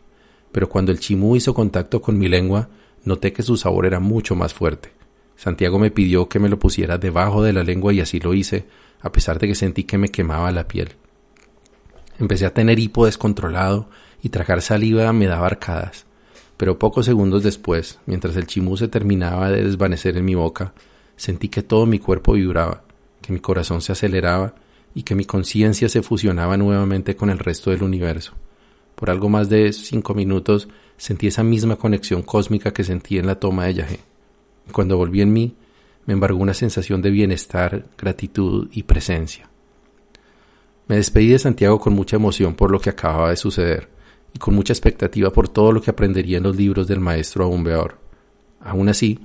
pero 0.50 0.68
cuando 0.68 0.90
el 0.92 0.98
chimú 0.98 1.36
hizo 1.36 1.54
contacto 1.54 2.02
con 2.02 2.18
mi 2.18 2.28
lengua, 2.28 2.68
noté 3.04 3.32
que 3.32 3.42
su 3.42 3.56
sabor 3.56 3.86
era 3.86 4.00
mucho 4.00 4.34
más 4.34 4.52
fuerte. 4.52 4.92
Santiago 5.36 5.78
me 5.78 5.90
pidió 5.90 6.28
que 6.28 6.38
me 6.38 6.48
lo 6.48 6.58
pusiera 6.58 6.98
debajo 6.98 7.42
de 7.42 7.52
la 7.52 7.62
lengua 7.62 7.92
y 7.92 8.00
así 8.00 8.20
lo 8.20 8.34
hice, 8.34 8.66
a 9.00 9.12
pesar 9.12 9.38
de 9.38 9.48
que 9.48 9.54
sentí 9.54 9.84
que 9.84 9.98
me 9.98 10.08
quemaba 10.08 10.52
la 10.52 10.68
piel. 10.68 10.92
Empecé 12.18 12.46
a 12.46 12.54
tener 12.54 12.78
hipo 12.78 13.06
descontrolado 13.06 13.88
y 14.22 14.28
tragar 14.28 14.62
saliva 14.62 15.12
me 15.12 15.26
daba 15.26 15.46
arcadas 15.46 16.06
pero 16.62 16.78
pocos 16.78 17.06
segundos 17.06 17.42
después, 17.42 17.98
mientras 18.06 18.36
el 18.36 18.46
chimú 18.46 18.76
se 18.76 18.86
terminaba 18.86 19.50
de 19.50 19.64
desvanecer 19.64 20.16
en 20.16 20.24
mi 20.24 20.36
boca, 20.36 20.72
sentí 21.22 21.48
que 21.48 21.62
todo 21.62 21.86
mi 21.86 22.00
cuerpo 22.00 22.32
vibraba, 22.32 22.82
que 23.20 23.32
mi 23.32 23.38
corazón 23.38 23.80
se 23.80 23.92
aceleraba 23.92 24.56
y 24.92 25.04
que 25.04 25.14
mi 25.14 25.24
conciencia 25.24 25.88
se 25.88 26.02
fusionaba 26.02 26.56
nuevamente 26.56 27.14
con 27.14 27.30
el 27.30 27.38
resto 27.38 27.70
del 27.70 27.84
universo. 27.84 28.32
Por 28.96 29.08
algo 29.08 29.28
más 29.28 29.48
de 29.48 29.72
cinco 29.72 30.14
minutos 30.14 30.68
sentí 30.96 31.28
esa 31.28 31.44
misma 31.44 31.76
conexión 31.76 32.22
cósmica 32.22 32.72
que 32.72 32.82
sentí 32.82 33.18
en 33.18 33.28
la 33.28 33.36
toma 33.36 33.66
de 33.66 33.74
Yahé. 33.74 34.00
Cuando 34.72 34.96
volví 34.96 35.20
en 35.20 35.32
mí, 35.32 35.54
me 36.06 36.14
embargó 36.14 36.40
una 36.40 36.54
sensación 36.54 37.00
de 37.02 37.10
bienestar, 37.10 37.86
gratitud 37.96 38.68
y 38.72 38.82
presencia. 38.82 39.48
Me 40.88 40.96
despedí 40.96 41.28
de 41.28 41.38
Santiago 41.38 41.78
con 41.78 41.92
mucha 41.92 42.16
emoción 42.16 42.56
por 42.56 42.72
lo 42.72 42.80
que 42.80 42.90
acababa 42.90 43.30
de 43.30 43.36
suceder 43.36 43.88
y 44.34 44.40
con 44.40 44.56
mucha 44.56 44.72
expectativa 44.72 45.32
por 45.32 45.48
todo 45.48 45.70
lo 45.70 45.82
que 45.82 45.92
aprendería 45.92 46.38
en 46.38 46.42
los 46.42 46.56
libros 46.56 46.88
del 46.88 46.98
maestro 46.98 47.44
Aumbeor. 47.44 48.00
Aún 48.60 48.88
así, 48.88 49.20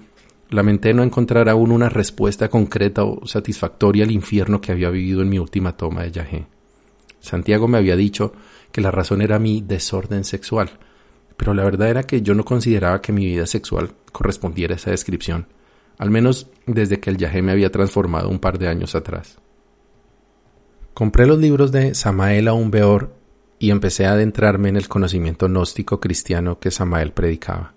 lamenté 0.50 0.94
no 0.94 1.04
encontrar 1.04 1.50
aún 1.50 1.72
una 1.72 1.90
respuesta 1.90 2.50
concreta 2.50 3.04
o 3.04 3.26
satisfactoria 3.26 4.04
al 4.04 4.12
infierno 4.12 4.62
que 4.62 4.72
había 4.72 4.90
vivido 4.90 5.22
en 5.22 5.30
mi 5.30 5.40
última 5.40 5.76
toma 5.76 6.04
de 6.04 6.12
Yahé. 6.12 6.48
Santiago 7.20 7.68
me 7.68 7.78
había 7.78 7.96
dicho 7.96 8.34
que 8.72 8.82
la 8.82 8.92
razón 8.92 9.22
era 9.22 9.40
mi 9.40 9.62
desorden 9.62 10.24
sexual, 10.24 10.72
pero 11.36 11.54
la 11.54 11.64
verdad 11.64 11.90
era 11.90 12.04
que 12.04 12.22
yo 12.22 12.34
no 12.34 12.46
consideraba 12.46 13.02
que 13.02 13.12
mi 13.12 13.26
vida 13.26 13.46
sexual 13.46 13.92
correspondiera 14.12 14.74
a 14.74 14.78
esa 14.78 14.92
descripción, 14.92 15.48
al 15.98 16.10
menos 16.10 16.48
desde 16.66 17.00
que 17.00 17.10
el 17.10 17.18
Yahé 17.18 17.42
me 17.42 17.52
había 17.52 17.72
transformado 17.72 18.30
un 18.30 18.40
par 18.40 18.58
de 18.60 18.68
años 18.68 18.96
atrás. 18.96 19.38
Compré 20.94 21.28
los 21.28 21.38
libros 21.38 21.72
de 21.72 21.94
Samael 21.94 22.48
Aumbeor 22.48 23.14
y 23.60 23.72
empecé 23.72 24.06
a 24.06 24.14
adentrarme 24.14 24.70
en 24.70 24.78
el 24.78 24.88
conocimiento 24.88 25.48
gnóstico 25.48 26.00
cristiano 26.00 26.60
que 26.60 26.72
Samael 26.72 27.12
predicaba. 27.12 27.74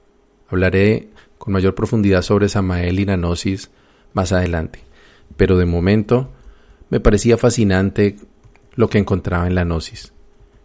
Hablaré 0.49 1.11
con 1.41 1.55
mayor 1.55 1.75
profundidad 1.75 2.21
sobre 2.21 2.51
Samael 2.51 3.01
y 3.01 3.07
la 3.07 3.17
gnosis 3.17 3.71
más 4.13 4.31
adelante, 4.31 4.81
pero 5.39 5.57
de 5.57 5.65
momento 5.65 6.31
me 6.91 7.01
parecía 7.01 7.39
fascinante 7.39 8.17
lo 8.75 8.91
que 8.91 8.99
encontraba 8.99 9.47
en 9.47 9.55
la 9.55 9.65
gnosis. 9.65 10.13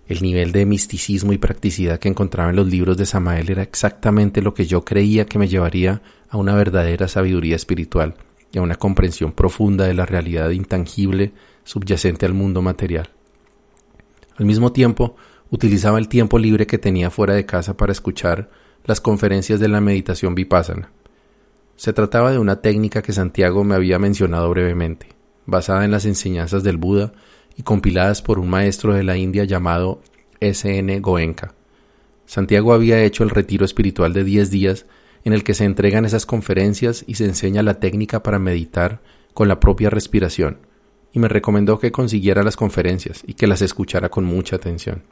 El 0.05 0.21
nivel 0.21 0.51
de 0.51 0.65
misticismo 0.65 1.31
y 1.31 1.37
practicidad 1.37 1.97
que 1.97 2.09
encontraba 2.09 2.49
en 2.49 2.57
los 2.57 2.67
libros 2.67 2.97
de 2.97 3.05
Samael 3.05 3.49
era 3.49 3.63
exactamente 3.63 4.41
lo 4.41 4.53
que 4.53 4.65
yo 4.65 4.83
creía 4.83 5.25
que 5.25 5.39
me 5.39 5.47
llevaría 5.47 6.01
a 6.27 6.35
una 6.35 6.53
verdadera 6.55 7.07
sabiduría 7.07 7.55
espiritual 7.55 8.15
y 8.51 8.57
a 8.57 8.61
una 8.61 8.75
comprensión 8.75 9.31
profunda 9.31 9.85
de 9.85 9.93
la 9.93 10.05
realidad 10.05 10.49
intangible 10.49 11.31
subyacente 11.63 12.25
al 12.25 12.33
mundo 12.33 12.61
material. 12.61 13.11
Al 14.35 14.45
mismo 14.45 14.73
tiempo, 14.73 15.15
utilizaba 15.51 15.99
el 15.99 16.09
tiempo 16.09 16.37
libre 16.37 16.67
que 16.67 16.77
tenía 16.77 17.09
fuera 17.11 17.33
de 17.33 17.45
casa 17.45 17.77
para 17.77 17.93
escuchar 17.93 18.49
las 18.85 19.01
conferencias 19.01 19.59
de 19.59 19.67
la 19.67 19.81
meditación 19.81 20.35
vipassana. 20.35 20.91
Se 21.75 21.91
trataba 21.91 22.31
de 22.31 22.39
una 22.39 22.61
técnica 22.61 23.01
que 23.01 23.13
Santiago 23.13 23.63
me 23.63 23.75
había 23.75 23.99
mencionado 23.99 24.49
brevemente, 24.49 25.07
basada 25.45 25.83
en 25.85 25.91
las 25.91 26.05
enseñanzas 26.05 26.63
del 26.63 26.77
Buda 26.77 27.11
y 27.57 27.63
compiladas 27.63 28.21
por 28.21 28.39
un 28.39 28.49
maestro 28.49 28.93
de 28.93 29.03
la 29.03 29.17
India 29.17 29.43
llamado 29.43 30.01
S.N. 30.39 30.99
Goenka. 30.99 31.53
Santiago 32.25 32.73
había 32.73 33.03
hecho 33.03 33.23
el 33.23 33.29
retiro 33.29 33.65
espiritual 33.65 34.13
de 34.13 34.23
10 34.23 34.49
días 34.51 34.85
en 35.23 35.33
el 35.33 35.43
que 35.43 35.53
se 35.53 35.65
entregan 35.65 36.05
esas 36.05 36.25
conferencias 36.25 37.03
y 37.07 37.15
se 37.15 37.25
enseña 37.25 37.63
la 37.63 37.79
técnica 37.79 38.21
para 38.23 38.39
meditar 38.39 39.01
con 39.33 39.47
la 39.47 39.59
propia 39.59 39.89
respiración, 39.89 40.59
y 41.11 41.19
me 41.19 41.27
recomendó 41.27 41.79
que 41.79 41.91
consiguiera 41.91 42.43
las 42.43 42.55
conferencias 42.55 43.23
y 43.25 43.33
que 43.33 43.47
las 43.47 43.61
escuchara 43.61 44.09
con 44.09 44.23
mucha 44.23 44.55
atención. 44.55 45.03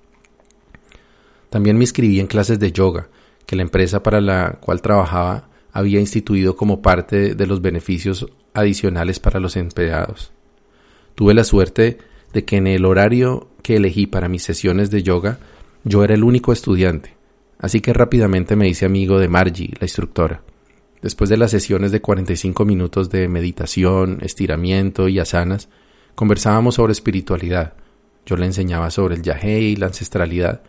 También 1.50 1.78
me 1.78 1.84
inscribí 1.84 2.20
en 2.20 2.28
clases 2.28 2.60
de 2.60 2.72
yoga, 2.72 3.10
que 3.46 3.56
la 3.56 3.64
empresa 3.64 4.04
para 4.04 4.22
la 4.22 4.58
cual 4.60 4.82
trabajaba 4.82 5.50
había 5.72 6.00
instituido 6.00 6.56
como 6.56 6.82
parte 6.82 7.36
de 7.36 7.48
los 7.48 7.62
beneficios 7.62 8.28
adicionales 8.54 9.20
para 9.20 9.40
los 9.40 9.56
empleados. 9.56 10.32
Tuve 11.16 11.34
la 11.34 11.44
suerte 11.44 11.98
de 12.32 12.46
que 12.46 12.58
en 12.58 12.68
el 12.68 12.86
horario 12.86 13.48
que 13.62 13.76
elegí 13.76 14.08
para 14.08 14.30
mis 14.30 14.44
sesiones 14.44 14.92
de 14.92 15.04
yoga 15.04 15.40
yo 15.84 16.04
era 16.04 16.14
el 16.14 16.24
único 16.24 16.54
estudiante, 16.54 17.16
así 17.60 17.82
que 17.82 17.94
rápidamente 17.94 18.56
me 18.56 18.68
hice 18.68 18.86
amigo 18.86 19.20
de 19.20 19.28
Margie, 19.28 19.74
la 19.80 19.86
instructora. 19.86 20.42
Después 21.02 21.30
de 21.30 21.38
las 21.38 21.52
sesiones 21.52 21.92
de 21.92 22.02
45 22.02 22.64
minutos 22.64 23.10
de 23.10 23.28
meditación, 23.28 24.20
estiramiento 24.22 25.10
y 25.10 25.20
asanas, 25.20 25.68
Conversábamos 26.16 26.76
sobre 26.76 26.92
espiritualidad. 26.92 27.74
Yo 28.26 28.38
le 28.38 28.46
enseñaba 28.46 28.92
sobre 28.92 29.16
el 29.16 29.24
yahé 29.24 29.62
y 29.62 29.76
la 29.76 29.88
ancestralidad, 29.88 30.62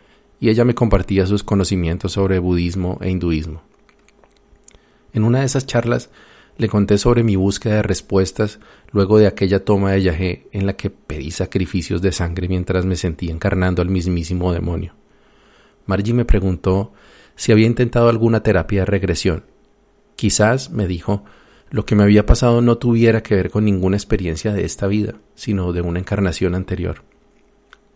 y 0.45 0.51
ella 0.51 0.67
me 0.67 0.75
compartía 0.75 1.25
sus 1.25 1.43
conocimientos 1.43 2.13
sobre 2.13 2.39
budismo 2.39 2.99
e 3.01 3.09
hinduismo. 3.09 3.63
En 5.15 5.25
una 5.25 5.41
de 5.41 5.47
esas 5.47 5.65
charlas 5.65 6.11
le 6.59 6.69
conté 6.69 6.99
sobre 6.99 7.23
mi 7.23 7.35
búsqueda 7.35 7.77
de 7.77 7.83
respuestas 7.83 8.61
luego 8.93 9.17
de 9.17 9.27
aquella 9.27 9.65
toma 9.65 9.93
de 9.93 10.03
yahé 10.03 10.47
en 10.53 10.67
la 10.67 10.75
que 10.75 10.91
pedí 10.91 11.31
sacrificios 11.31 12.03
de 12.03 12.13
sangre 12.13 12.47
mientras 12.47 12.85
me 12.85 12.97
sentía 12.97 13.33
encarnando 13.33 13.81
al 13.81 13.89
mismísimo 13.89 14.53
demonio. 14.53 14.93
Margie 15.87 16.13
me 16.13 16.27
preguntó 16.27 16.93
si 17.37 17.51
había 17.51 17.67
intentado 17.67 18.11
alguna 18.11 18.43
terapia 18.43 18.81
de 18.81 18.87
regresión. 18.87 19.45
Quizás, 20.15 20.69
me 20.69 20.87
dijo, 20.87 21.25
lo 21.71 21.87
que 21.87 21.95
me 21.95 22.03
había 22.03 22.27
pasado 22.27 22.61
no 22.61 22.77
tuviera 22.77 23.23
que 23.23 23.35
ver 23.35 23.49
con 23.49 23.65
ninguna 23.65 23.97
experiencia 23.97 24.53
de 24.53 24.67
esta 24.67 24.89
vida, 24.89 25.15
sino 25.37 25.73
de 25.73 25.81
una 25.81 26.01
encarnación 26.01 26.55
anterior. 26.55 27.03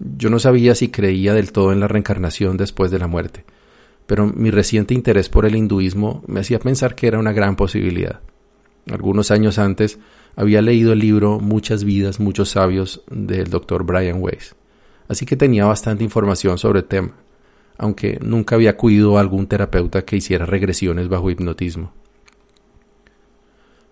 Yo 0.00 0.30
no 0.30 0.38
sabía 0.38 0.74
si 0.74 0.88
creía 0.88 1.34
del 1.34 1.52
todo 1.52 1.72
en 1.72 1.80
la 1.80 1.88
reencarnación 1.88 2.56
después 2.56 2.90
de 2.90 2.98
la 2.98 3.08
muerte, 3.08 3.44
pero 4.06 4.26
mi 4.26 4.50
reciente 4.50 4.94
interés 4.94 5.28
por 5.28 5.44
el 5.44 5.56
hinduismo 5.56 6.22
me 6.26 6.40
hacía 6.40 6.60
pensar 6.60 6.94
que 6.94 7.08
era 7.08 7.18
una 7.18 7.32
gran 7.32 7.56
posibilidad. 7.56 8.20
Algunos 8.90 9.30
años 9.30 9.58
antes 9.58 9.98
había 10.36 10.62
leído 10.62 10.92
el 10.92 11.00
libro 11.00 11.40
Muchas 11.40 11.84
vidas, 11.84 12.20
muchos 12.20 12.50
sabios 12.50 13.02
del 13.10 13.50
Dr. 13.50 13.84
Brian 13.84 14.18
Weiss, 14.20 14.54
así 15.08 15.26
que 15.26 15.36
tenía 15.36 15.66
bastante 15.66 16.04
información 16.04 16.58
sobre 16.58 16.80
el 16.80 16.84
tema, 16.86 17.12
aunque 17.76 18.18
nunca 18.22 18.54
había 18.54 18.70
acudido 18.70 19.18
a 19.18 19.20
algún 19.20 19.46
terapeuta 19.46 20.04
que 20.04 20.16
hiciera 20.16 20.46
regresiones 20.46 21.08
bajo 21.08 21.30
hipnotismo. 21.30 21.92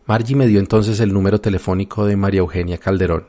Margie 0.06 0.36
me 0.36 0.46
dio 0.46 0.60
entonces 0.60 1.00
el 1.00 1.12
número 1.12 1.40
telefónico 1.40 2.06
de 2.06 2.16
María 2.16 2.38
Eugenia 2.38 2.78
Calderón, 2.78 3.26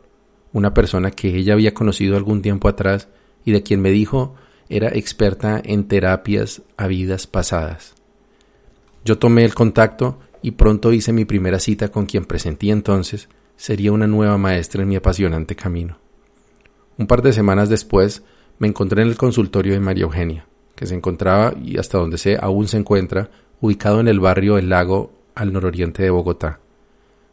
una 0.53 0.73
persona 0.73 1.11
que 1.11 1.35
ella 1.35 1.53
había 1.53 1.73
conocido 1.73 2.17
algún 2.17 2.41
tiempo 2.41 2.67
atrás 2.67 3.07
y 3.45 3.51
de 3.51 3.63
quien 3.63 3.81
me 3.81 3.91
dijo 3.91 4.35
era 4.69 4.89
experta 4.89 5.61
en 5.63 5.87
terapias 5.87 6.61
a 6.75 6.87
vidas 6.87 7.27
pasadas. 7.27 7.95
Yo 9.05 9.17
tomé 9.17 9.45
el 9.45 9.53
contacto 9.53 10.19
y 10.41 10.51
pronto 10.51 10.91
hice 10.91 11.13
mi 11.13 11.25
primera 11.25 11.59
cita 11.59 11.89
con 11.89 12.05
quien 12.05 12.25
presentí 12.25 12.71
entonces 12.71 13.29
sería 13.55 13.91
una 13.91 14.07
nueva 14.07 14.37
maestra 14.37 14.83
en 14.83 14.89
mi 14.89 14.95
apasionante 14.95 15.55
camino. 15.55 15.97
Un 16.97 17.07
par 17.07 17.21
de 17.21 17.33
semanas 17.33 17.69
después 17.69 18.23
me 18.59 18.67
encontré 18.67 19.01
en 19.01 19.07
el 19.07 19.17
consultorio 19.17 19.73
de 19.73 19.79
María 19.79 20.03
Eugenia, 20.03 20.47
que 20.75 20.85
se 20.85 20.95
encontraba 20.95 21.53
y 21.63 21.77
hasta 21.77 21.97
donde 21.97 22.17
sé 22.17 22.37
aún 22.39 22.67
se 22.67 22.77
encuentra, 22.77 23.29
ubicado 23.61 23.99
en 23.99 24.07
el 24.07 24.19
barrio 24.19 24.57
El 24.57 24.69
Lago 24.69 25.11
al 25.35 25.53
nororiente 25.53 26.03
de 26.03 26.09
Bogotá. 26.09 26.59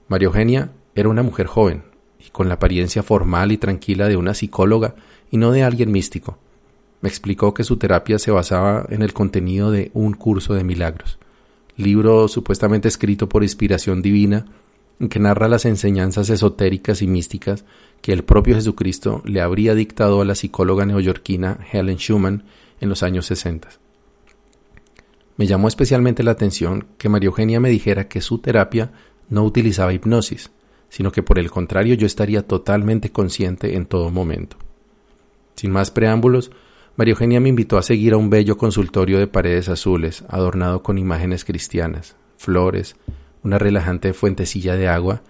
María 0.08 0.26
Eugenia 0.26 0.70
era 0.94 1.08
una 1.08 1.22
mujer 1.22 1.46
joven 1.46 1.93
y 2.26 2.30
con 2.30 2.48
la 2.48 2.54
apariencia 2.54 3.02
formal 3.02 3.52
y 3.52 3.58
tranquila 3.58 4.08
de 4.08 4.16
una 4.16 4.34
psicóloga 4.34 4.94
y 5.30 5.36
no 5.36 5.52
de 5.52 5.62
alguien 5.62 5.92
místico. 5.92 6.38
Me 7.00 7.08
explicó 7.08 7.52
que 7.52 7.64
su 7.64 7.76
terapia 7.76 8.18
se 8.18 8.30
basaba 8.30 8.86
en 8.88 9.02
el 9.02 9.12
contenido 9.12 9.70
de 9.70 9.90
Un 9.94 10.14
curso 10.14 10.54
de 10.54 10.64
milagros, 10.64 11.18
libro 11.76 12.28
supuestamente 12.28 12.88
escrito 12.88 13.28
por 13.28 13.42
inspiración 13.42 14.00
divina 14.00 14.46
que 15.10 15.18
narra 15.18 15.48
las 15.48 15.64
enseñanzas 15.64 16.30
esotéricas 16.30 17.02
y 17.02 17.06
místicas 17.06 17.64
que 18.00 18.12
el 18.12 18.24
propio 18.24 18.54
Jesucristo 18.54 19.22
le 19.24 19.40
habría 19.40 19.74
dictado 19.74 20.20
a 20.20 20.24
la 20.24 20.34
psicóloga 20.34 20.86
neoyorquina 20.86 21.58
Helen 21.72 21.98
Schumann 21.98 22.44
en 22.80 22.88
los 22.88 23.02
años 23.02 23.26
60. 23.26 23.68
Me 25.36 25.46
llamó 25.46 25.68
especialmente 25.68 26.22
la 26.22 26.30
atención 26.30 26.86
que 26.96 27.08
María 27.08 27.26
Eugenia 27.26 27.60
me 27.60 27.70
dijera 27.70 28.08
que 28.08 28.20
su 28.20 28.38
terapia 28.38 28.92
no 29.28 29.42
utilizaba 29.42 29.92
hipnosis, 29.92 30.50
sino 30.94 31.10
que 31.10 31.24
por 31.24 31.40
el 31.40 31.50
contrario 31.50 31.96
yo 31.96 32.06
estaría 32.06 32.46
totalmente 32.46 33.10
consciente 33.10 33.74
en 33.74 33.84
todo 33.84 34.12
momento. 34.12 34.56
Sin 35.56 35.72
más 35.72 35.90
preámbulos, 35.90 36.52
María 36.94 37.14
Eugenia 37.14 37.40
me 37.40 37.48
invitó 37.48 37.78
a 37.78 37.82
seguir 37.82 38.12
a 38.12 38.16
un 38.16 38.30
bello 38.30 38.56
consultorio 38.56 39.18
de 39.18 39.26
paredes 39.26 39.68
azules, 39.68 40.22
adornado 40.28 40.84
con 40.84 40.96
imágenes 40.96 41.44
cristianas, 41.44 42.14
flores, 42.36 42.94
una 43.42 43.58
relajante 43.58 44.12
fuentecilla 44.12 44.76
de 44.76 44.86
agua 44.86 45.22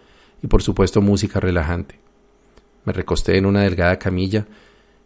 y 0.43 0.49
por 0.49 0.63
supuesto 0.63 1.01
música 1.01 1.41
relajante. 1.41 1.99
Me 2.85 2.93
recosté 2.93 3.39
en 3.39 3.47
una 3.47 3.63
delgada 3.63 3.99
camilla 3.99 4.47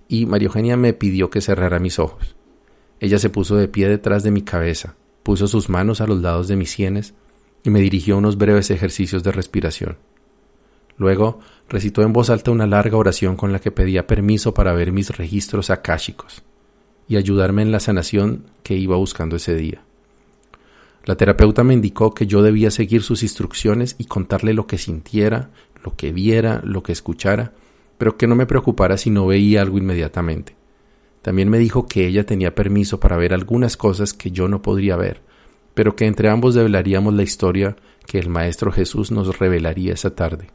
y 0.09 0.27
María 0.27 0.47
Eugenia 0.47 0.77
me 0.77 0.93
pidió 0.93 1.31
que 1.31 1.41
cerrara 1.41 1.79
mis 1.79 2.01
ojos. 2.01 2.35
Ella 2.99 3.21
se 3.21 3.31
puso 3.31 3.55
de 3.55 3.69
pie 3.69 3.89
detrás 3.89 4.25
de 4.25 4.33
mi 4.33 4.43
cabeza, 4.43 4.97
puso 5.23 5.47
sus 5.47 5.69
manos 5.69 6.01
a 6.01 6.09
los 6.09 6.21
lados 6.21 6.49
de 6.49 6.57
mis 6.57 6.73
sienes 6.73 7.15
y 7.63 7.71
me 7.71 7.79
dirigió 7.79 8.19
unos 8.19 8.39
breves 8.39 8.73
ejercicios 8.73 9.23
de 9.23 9.31
respiración. 9.31 9.99
Luego 10.99 11.39
recitó 11.69 12.03
en 12.03 12.13
voz 12.13 12.29
alta 12.29 12.51
una 12.51 12.67
larga 12.67 12.97
oración 12.97 13.37
con 13.37 13.53
la 13.53 13.61
que 13.61 13.71
pedía 13.71 14.07
permiso 14.07 14.53
para 14.53 14.73
ver 14.73 14.93
mis 14.93 15.17
registros 15.17 15.71
akáshicos 15.71 16.43
y 17.09 17.17
ayudarme 17.17 17.63
en 17.63 17.73
la 17.73 17.81
sanación 17.81 18.45
que 18.63 18.75
iba 18.75 18.97
buscando 18.97 19.37
ese 19.37 19.55
día. 19.55 19.83
La 21.05 21.17
terapeuta 21.17 21.65
me 21.65 21.73
indicó 21.73 22.13
que 22.13 22.27
yo 22.27 22.43
debía 22.43 22.71
seguir 22.71 23.03
sus 23.03 23.23
instrucciones 23.23 23.95
y 23.97 24.05
contarle 24.05 24.53
lo 24.53 24.67
que 24.67 24.77
sintiera, 24.77 25.51
lo 25.83 25.97
que 25.97 26.13
viera, 26.13 26.61
lo 26.65 26.83
que 26.83 26.93
escuchara, 26.93 27.53
pero 27.97 28.19
que 28.19 28.27
no 28.27 28.35
me 28.35 28.47
preocupara 28.47 28.99
si 28.99 29.09
no 29.09 29.27
veía 29.27 29.63
algo 29.63 29.79
inmediatamente. 29.79 30.55
También 31.23 31.49
me 31.49 31.59
dijo 31.59 31.87
que 31.87 32.07
ella 32.07 32.27
tenía 32.27 32.55
permiso 32.55 33.01
para 33.01 33.17
ver 33.17 33.33
algunas 33.33 33.77
cosas 33.77 34.13
que 34.13 34.31
yo 34.31 34.49
no 34.49 34.61
podría 34.61 34.97
ver, 34.97 35.23
pero 35.75 35.97
que 35.97 36.07
entre 36.07 36.29
ambos 36.29 36.55
develaríamos 36.55 37.15
la 37.15 37.23
historia 37.23 37.77
que 38.07 38.19
el 38.19 38.29
Maestro 38.29 38.71
Jesús 38.71 39.11
nos 39.11 39.39
revelaría 39.39 39.95
esa 39.95 40.15
tarde. 40.15 40.49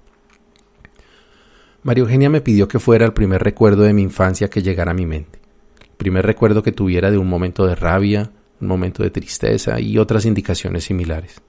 María 1.83 2.03
Eugenia 2.03 2.29
me 2.29 2.39
pidió 2.39 2.69
que 2.69 2.79
fuera 2.79 3.05
el 3.05 3.11
primer 3.11 3.43
recuerdo 3.43 3.83
de 3.83 3.93
mi 3.93 4.03
infancia 4.03 4.49
que 4.49 4.61
llegara 4.61 4.91
a 4.91 4.95
mi 4.95 5.05
mente, 5.05 5.39
el 5.81 5.97
primer 5.97 6.25
recuerdo 6.25 6.63
que 6.63 6.71
tuviera 6.71 7.11
de 7.11 7.17
un 7.17 7.27
momento 7.27 7.67
de 7.67 7.75
rabia, 7.75 8.31
un 8.61 8.67
momento 8.69 9.03
de 9.03 9.09
tristeza 9.09 9.81
y 9.81 9.97
otras 9.97 10.25
indicaciones 10.25 10.85
similares. 10.85 11.41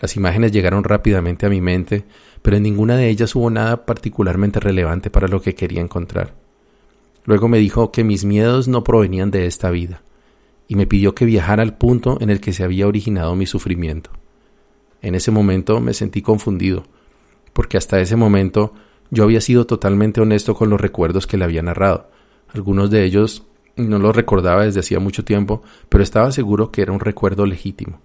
Las 0.00 0.14
imágenes 0.14 0.52
llegaron 0.52 0.84
rápidamente 0.84 1.46
a 1.46 1.50
mi 1.50 1.60
mente, 1.60 2.04
pero 2.42 2.56
en 2.56 2.62
ninguna 2.62 2.96
de 2.96 3.08
ellas 3.08 3.34
hubo 3.34 3.50
nada 3.50 3.84
particularmente 3.84 4.60
relevante 4.60 5.10
para 5.10 5.26
lo 5.26 5.42
que 5.42 5.56
quería 5.56 5.80
encontrar. 5.80 6.32
Luego 7.24 7.48
me 7.48 7.58
dijo 7.58 7.90
que 7.90 8.04
mis 8.04 8.24
miedos 8.24 8.68
no 8.68 8.84
provenían 8.84 9.32
de 9.32 9.46
esta 9.46 9.70
vida, 9.70 10.02
y 10.68 10.76
me 10.76 10.86
pidió 10.86 11.16
que 11.16 11.24
viajara 11.24 11.64
al 11.64 11.76
punto 11.76 12.18
en 12.20 12.30
el 12.30 12.40
que 12.40 12.52
se 12.52 12.62
había 12.62 12.86
originado 12.86 13.34
mi 13.34 13.46
sufrimiento. 13.46 14.10
En 15.02 15.16
ese 15.16 15.32
momento 15.32 15.80
me 15.80 15.92
sentí 15.92 16.22
confundido, 16.22 16.84
porque 17.52 17.76
hasta 17.76 18.00
ese 18.00 18.14
momento 18.14 18.74
yo 19.10 19.24
había 19.24 19.40
sido 19.40 19.66
totalmente 19.66 20.20
honesto 20.20 20.54
con 20.54 20.70
los 20.70 20.80
recuerdos 20.80 21.26
que 21.26 21.36
le 21.36 21.44
había 21.44 21.62
narrado. 21.62 22.08
Algunos 22.52 22.90
de 22.90 23.04
ellos 23.04 23.44
no 23.76 23.98
los 23.98 24.14
recordaba 24.14 24.64
desde 24.64 24.80
hacía 24.80 25.00
mucho 25.00 25.24
tiempo, 25.24 25.62
pero 25.88 26.02
estaba 26.02 26.32
seguro 26.32 26.70
que 26.70 26.82
era 26.82 26.92
un 26.92 27.00
recuerdo 27.00 27.46
legítimo. 27.46 28.00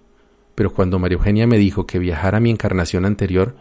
Pero 0.54 0.72
cuando 0.72 0.98
María 0.98 1.16
Eugenia 1.16 1.46
me 1.46 1.58
dijo 1.58 1.86
que 1.86 1.98
viajara 1.98 2.38
a 2.38 2.40
mi 2.40 2.50
encarnación 2.50 3.04
anterior, 3.04 3.54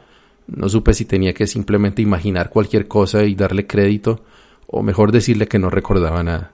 no 0.47 0.69
supe 0.69 0.93
si 0.93 1.05
tenía 1.05 1.33
que 1.33 1.47
simplemente 1.47 2.01
imaginar 2.01 2.49
cualquier 2.49 2.87
cosa 2.87 3.23
y 3.23 3.35
darle 3.35 3.67
crédito, 3.67 4.23
o 4.67 4.81
mejor 4.81 5.11
decirle 5.11 5.47
que 5.47 5.59
no 5.59 5.69
recordaba 5.69 6.23
nada. 6.23 6.53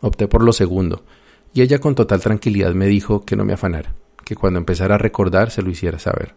Opté 0.00 0.28
por 0.28 0.42
lo 0.42 0.52
segundo, 0.52 1.04
y 1.52 1.62
ella 1.62 1.78
con 1.78 1.94
total 1.94 2.20
tranquilidad 2.20 2.74
me 2.74 2.86
dijo 2.86 3.24
que 3.24 3.36
no 3.36 3.44
me 3.44 3.52
afanara, 3.52 3.94
que 4.24 4.36
cuando 4.36 4.58
empezara 4.58 4.96
a 4.96 4.98
recordar 4.98 5.50
se 5.50 5.62
lo 5.62 5.70
hiciera 5.70 5.98
saber. 5.98 6.34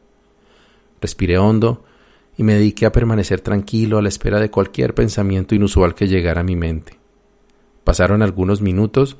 Respiré 1.01 1.37
hondo 1.37 1.83
y 2.39 2.43
me 2.43 2.53
dediqué 2.53 2.85
a 2.85 2.93
permanecer 2.93 3.41
tranquilo 3.41 3.97
a 3.97 4.01
la 4.01 4.07
espera 4.07 4.39
de 4.39 4.49
cualquier 4.49 4.95
pensamiento 4.95 5.55
inusual 5.55 5.93
que 5.93 6.07
llegara 6.07 6.39
a 6.39 6.45
mi 6.45 6.55
mente. 6.55 6.97
Pasaron 7.83 8.21
algunos 8.21 8.61
minutos 8.61 9.17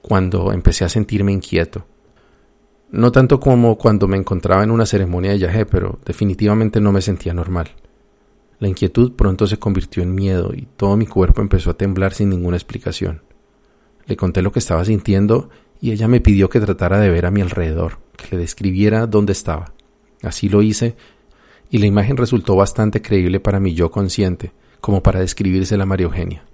cuando 0.00 0.52
empecé 0.52 0.84
a 0.84 0.88
sentirme 0.88 1.32
inquieto. 1.32 1.86
No 2.92 3.10
tanto 3.10 3.40
como 3.40 3.76
cuando 3.76 4.06
me 4.06 4.16
encontraba 4.16 4.62
en 4.62 4.70
una 4.70 4.86
ceremonia 4.86 5.32
de 5.32 5.40
yagé, 5.40 5.66
pero 5.66 5.98
definitivamente 6.06 6.80
no 6.80 6.92
me 6.92 7.02
sentía 7.02 7.34
normal. 7.34 7.72
La 8.60 8.68
inquietud 8.68 9.14
pronto 9.14 9.48
se 9.48 9.58
convirtió 9.58 10.04
en 10.04 10.14
miedo 10.14 10.52
y 10.54 10.68
todo 10.76 10.96
mi 10.96 11.06
cuerpo 11.06 11.42
empezó 11.42 11.70
a 11.70 11.76
temblar 11.76 12.14
sin 12.14 12.28
ninguna 12.28 12.58
explicación. 12.58 13.22
Le 14.06 14.14
conté 14.14 14.40
lo 14.40 14.52
que 14.52 14.60
estaba 14.60 14.84
sintiendo 14.84 15.50
y 15.80 15.90
ella 15.90 16.06
me 16.06 16.20
pidió 16.20 16.48
que 16.48 16.60
tratara 16.60 17.00
de 17.00 17.10
ver 17.10 17.26
a 17.26 17.32
mi 17.32 17.40
alrededor, 17.40 17.98
que 18.16 18.36
le 18.36 18.42
describiera 18.42 19.08
dónde 19.08 19.32
estaba. 19.32 19.72
Así 20.22 20.48
lo 20.48 20.62
hice 20.62 20.94
y 21.72 21.78
la 21.78 21.86
imagen 21.86 22.18
resultó 22.18 22.54
bastante 22.54 23.00
creíble 23.00 23.40
para 23.40 23.58
mi 23.58 23.72
yo 23.72 23.90
consciente, 23.90 24.52
como 24.82 25.02
para 25.02 25.20
describírsela 25.20 25.84
a 25.84 25.86
María 25.86 26.04
Eugenia. 26.04 26.44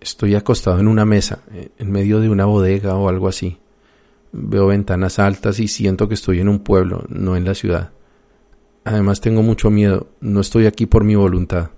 Estoy 0.00 0.34
acostado 0.34 0.80
en 0.80 0.88
una 0.88 1.04
mesa, 1.04 1.42
en 1.76 1.92
medio 1.92 2.18
de 2.18 2.30
una 2.30 2.46
bodega 2.46 2.96
o 2.96 3.10
algo 3.10 3.28
así. 3.28 3.58
Veo 4.32 4.68
ventanas 4.68 5.18
altas 5.18 5.60
y 5.60 5.68
siento 5.68 6.08
que 6.08 6.14
estoy 6.14 6.40
en 6.40 6.48
un 6.48 6.60
pueblo, 6.60 7.04
no 7.10 7.36
en 7.36 7.44
la 7.44 7.54
ciudad. 7.54 7.92
Además 8.84 9.20
tengo 9.20 9.42
mucho 9.42 9.68
miedo, 9.68 10.08
no 10.20 10.40
estoy 10.40 10.64
aquí 10.64 10.86
por 10.86 11.04
mi 11.04 11.14
voluntad. 11.14 11.68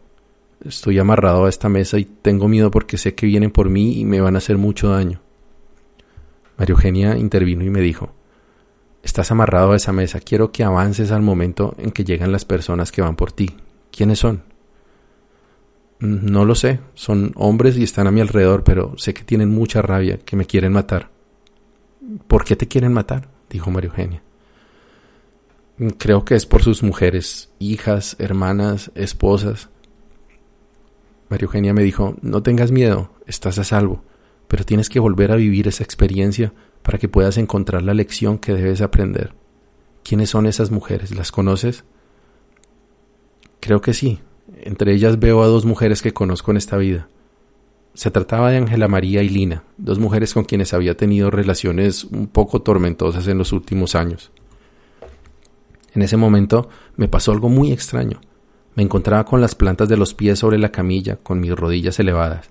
Estoy 0.64 1.00
amarrado 1.00 1.46
a 1.46 1.48
esta 1.48 1.68
mesa 1.68 1.98
y 1.98 2.05
tengo 2.05 2.46
miedo 2.46 2.70
porque 2.70 2.96
sé 2.96 3.16
que 3.16 3.27
vienen 3.27 3.50
por 3.50 3.68
mí 3.68 3.98
y 3.98 4.05
me 4.05 4.20
van 4.20 4.37
a 4.37 4.38
hacer 4.38 4.57
mucho 4.57 4.90
daño. 4.90 5.20
María 6.57 6.74
Eugenia 6.74 7.18
intervino 7.18 7.64
y 7.64 7.70
me 7.70 7.81
dijo, 7.81 8.14
Estás 9.04 9.30
amarrado 9.30 9.72
a 9.72 9.76
esa 9.76 9.92
mesa, 9.92 10.18
quiero 10.18 10.50
que 10.50 10.64
avances 10.64 11.12
al 11.12 11.20
momento 11.20 11.74
en 11.76 11.92
que 11.92 12.04
llegan 12.04 12.32
las 12.32 12.46
personas 12.46 12.90
que 12.90 13.02
van 13.02 13.16
por 13.16 13.32
ti. 13.32 13.54
¿Quiénes 13.92 14.18
son? 14.18 14.42
No 16.00 16.46
lo 16.46 16.54
sé, 16.54 16.80
son 16.94 17.32
hombres 17.36 17.76
y 17.76 17.82
están 17.82 18.06
a 18.06 18.10
mi 18.10 18.22
alrededor, 18.22 18.64
pero 18.64 18.96
sé 18.96 19.12
que 19.12 19.22
tienen 19.22 19.50
mucha 19.50 19.82
rabia, 19.82 20.18
que 20.18 20.36
me 20.36 20.46
quieren 20.46 20.72
matar. 20.72 21.10
¿Por 22.26 22.44
qué 22.44 22.56
te 22.56 22.66
quieren 22.66 22.94
matar? 22.94 23.28
dijo 23.50 23.70
María 23.70 23.90
Eugenia. 23.90 24.22
Creo 25.98 26.24
que 26.24 26.34
es 26.34 26.46
por 26.46 26.62
sus 26.62 26.82
mujeres, 26.82 27.50
hijas, 27.58 28.16
hermanas, 28.18 28.90
esposas. 28.94 29.68
María 31.28 31.44
Eugenia 31.44 31.74
me 31.74 31.82
dijo, 31.82 32.16
no 32.22 32.42
tengas 32.42 32.70
miedo, 32.70 33.10
estás 33.26 33.58
a 33.58 33.64
salvo, 33.64 34.02
pero 34.48 34.64
tienes 34.64 34.88
que 34.88 34.98
volver 34.98 35.30
a 35.30 35.36
vivir 35.36 35.68
esa 35.68 35.84
experiencia 35.84 36.54
para 36.84 36.98
que 36.98 37.08
puedas 37.08 37.38
encontrar 37.38 37.82
la 37.82 37.94
lección 37.94 38.38
que 38.38 38.52
debes 38.52 38.82
aprender. 38.82 39.32
¿Quiénes 40.04 40.28
son 40.30 40.46
esas 40.46 40.70
mujeres? 40.70 41.16
¿Las 41.16 41.32
conoces? 41.32 41.84
Creo 43.58 43.80
que 43.80 43.94
sí, 43.94 44.20
entre 44.62 44.92
ellas 44.92 45.18
veo 45.18 45.42
a 45.42 45.46
dos 45.46 45.64
mujeres 45.64 46.02
que 46.02 46.12
conozco 46.12 46.50
en 46.50 46.58
esta 46.58 46.76
vida. 46.76 47.08
Se 47.94 48.10
trataba 48.10 48.50
de 48.50 48.58
Ángela 48.58 48.86
María 48.86 49.22
y 49.22 49.30
Lina, 49.30 49.64
dos 49.78 49.98
mujeres 49.98 50.34
con 50.34 50.44
quienes 50.44 50.74
había 50.74 50.94
tenido 50.94 51.30
relaciones 51.30 52.04
un 52.04 52.26
poco 52.26 52.60
tormentosas 52.60 53.26
en 53.28 53.38
los 53.38 53.52
últimos 53.52 53.94
años. 53.94 54.30
En 55.94 56.02
ese 56.02 56.18
momento 56.18 56.68
me 56.96 57.08
pasó 57.08 57.32
algo 57.32 57.48
muy 57.48 57.72
extraño. 57.72 58.20
Me 58.74 58.82
encontraba 58.82 59.24
con 59.24 59.40
las 59.40 59.54
plantas 59.54 59.88
de 59.88 59.96
los 59.96 60.12
pies 60.12 60.38
sobre 60.40 60.58
la 60.58 60.70
camilla, 60.70 61.16
con 61.16 61.40
mis 61.40 61.52
rodillas 61.52 61.98
elevadas. 61.98 62.50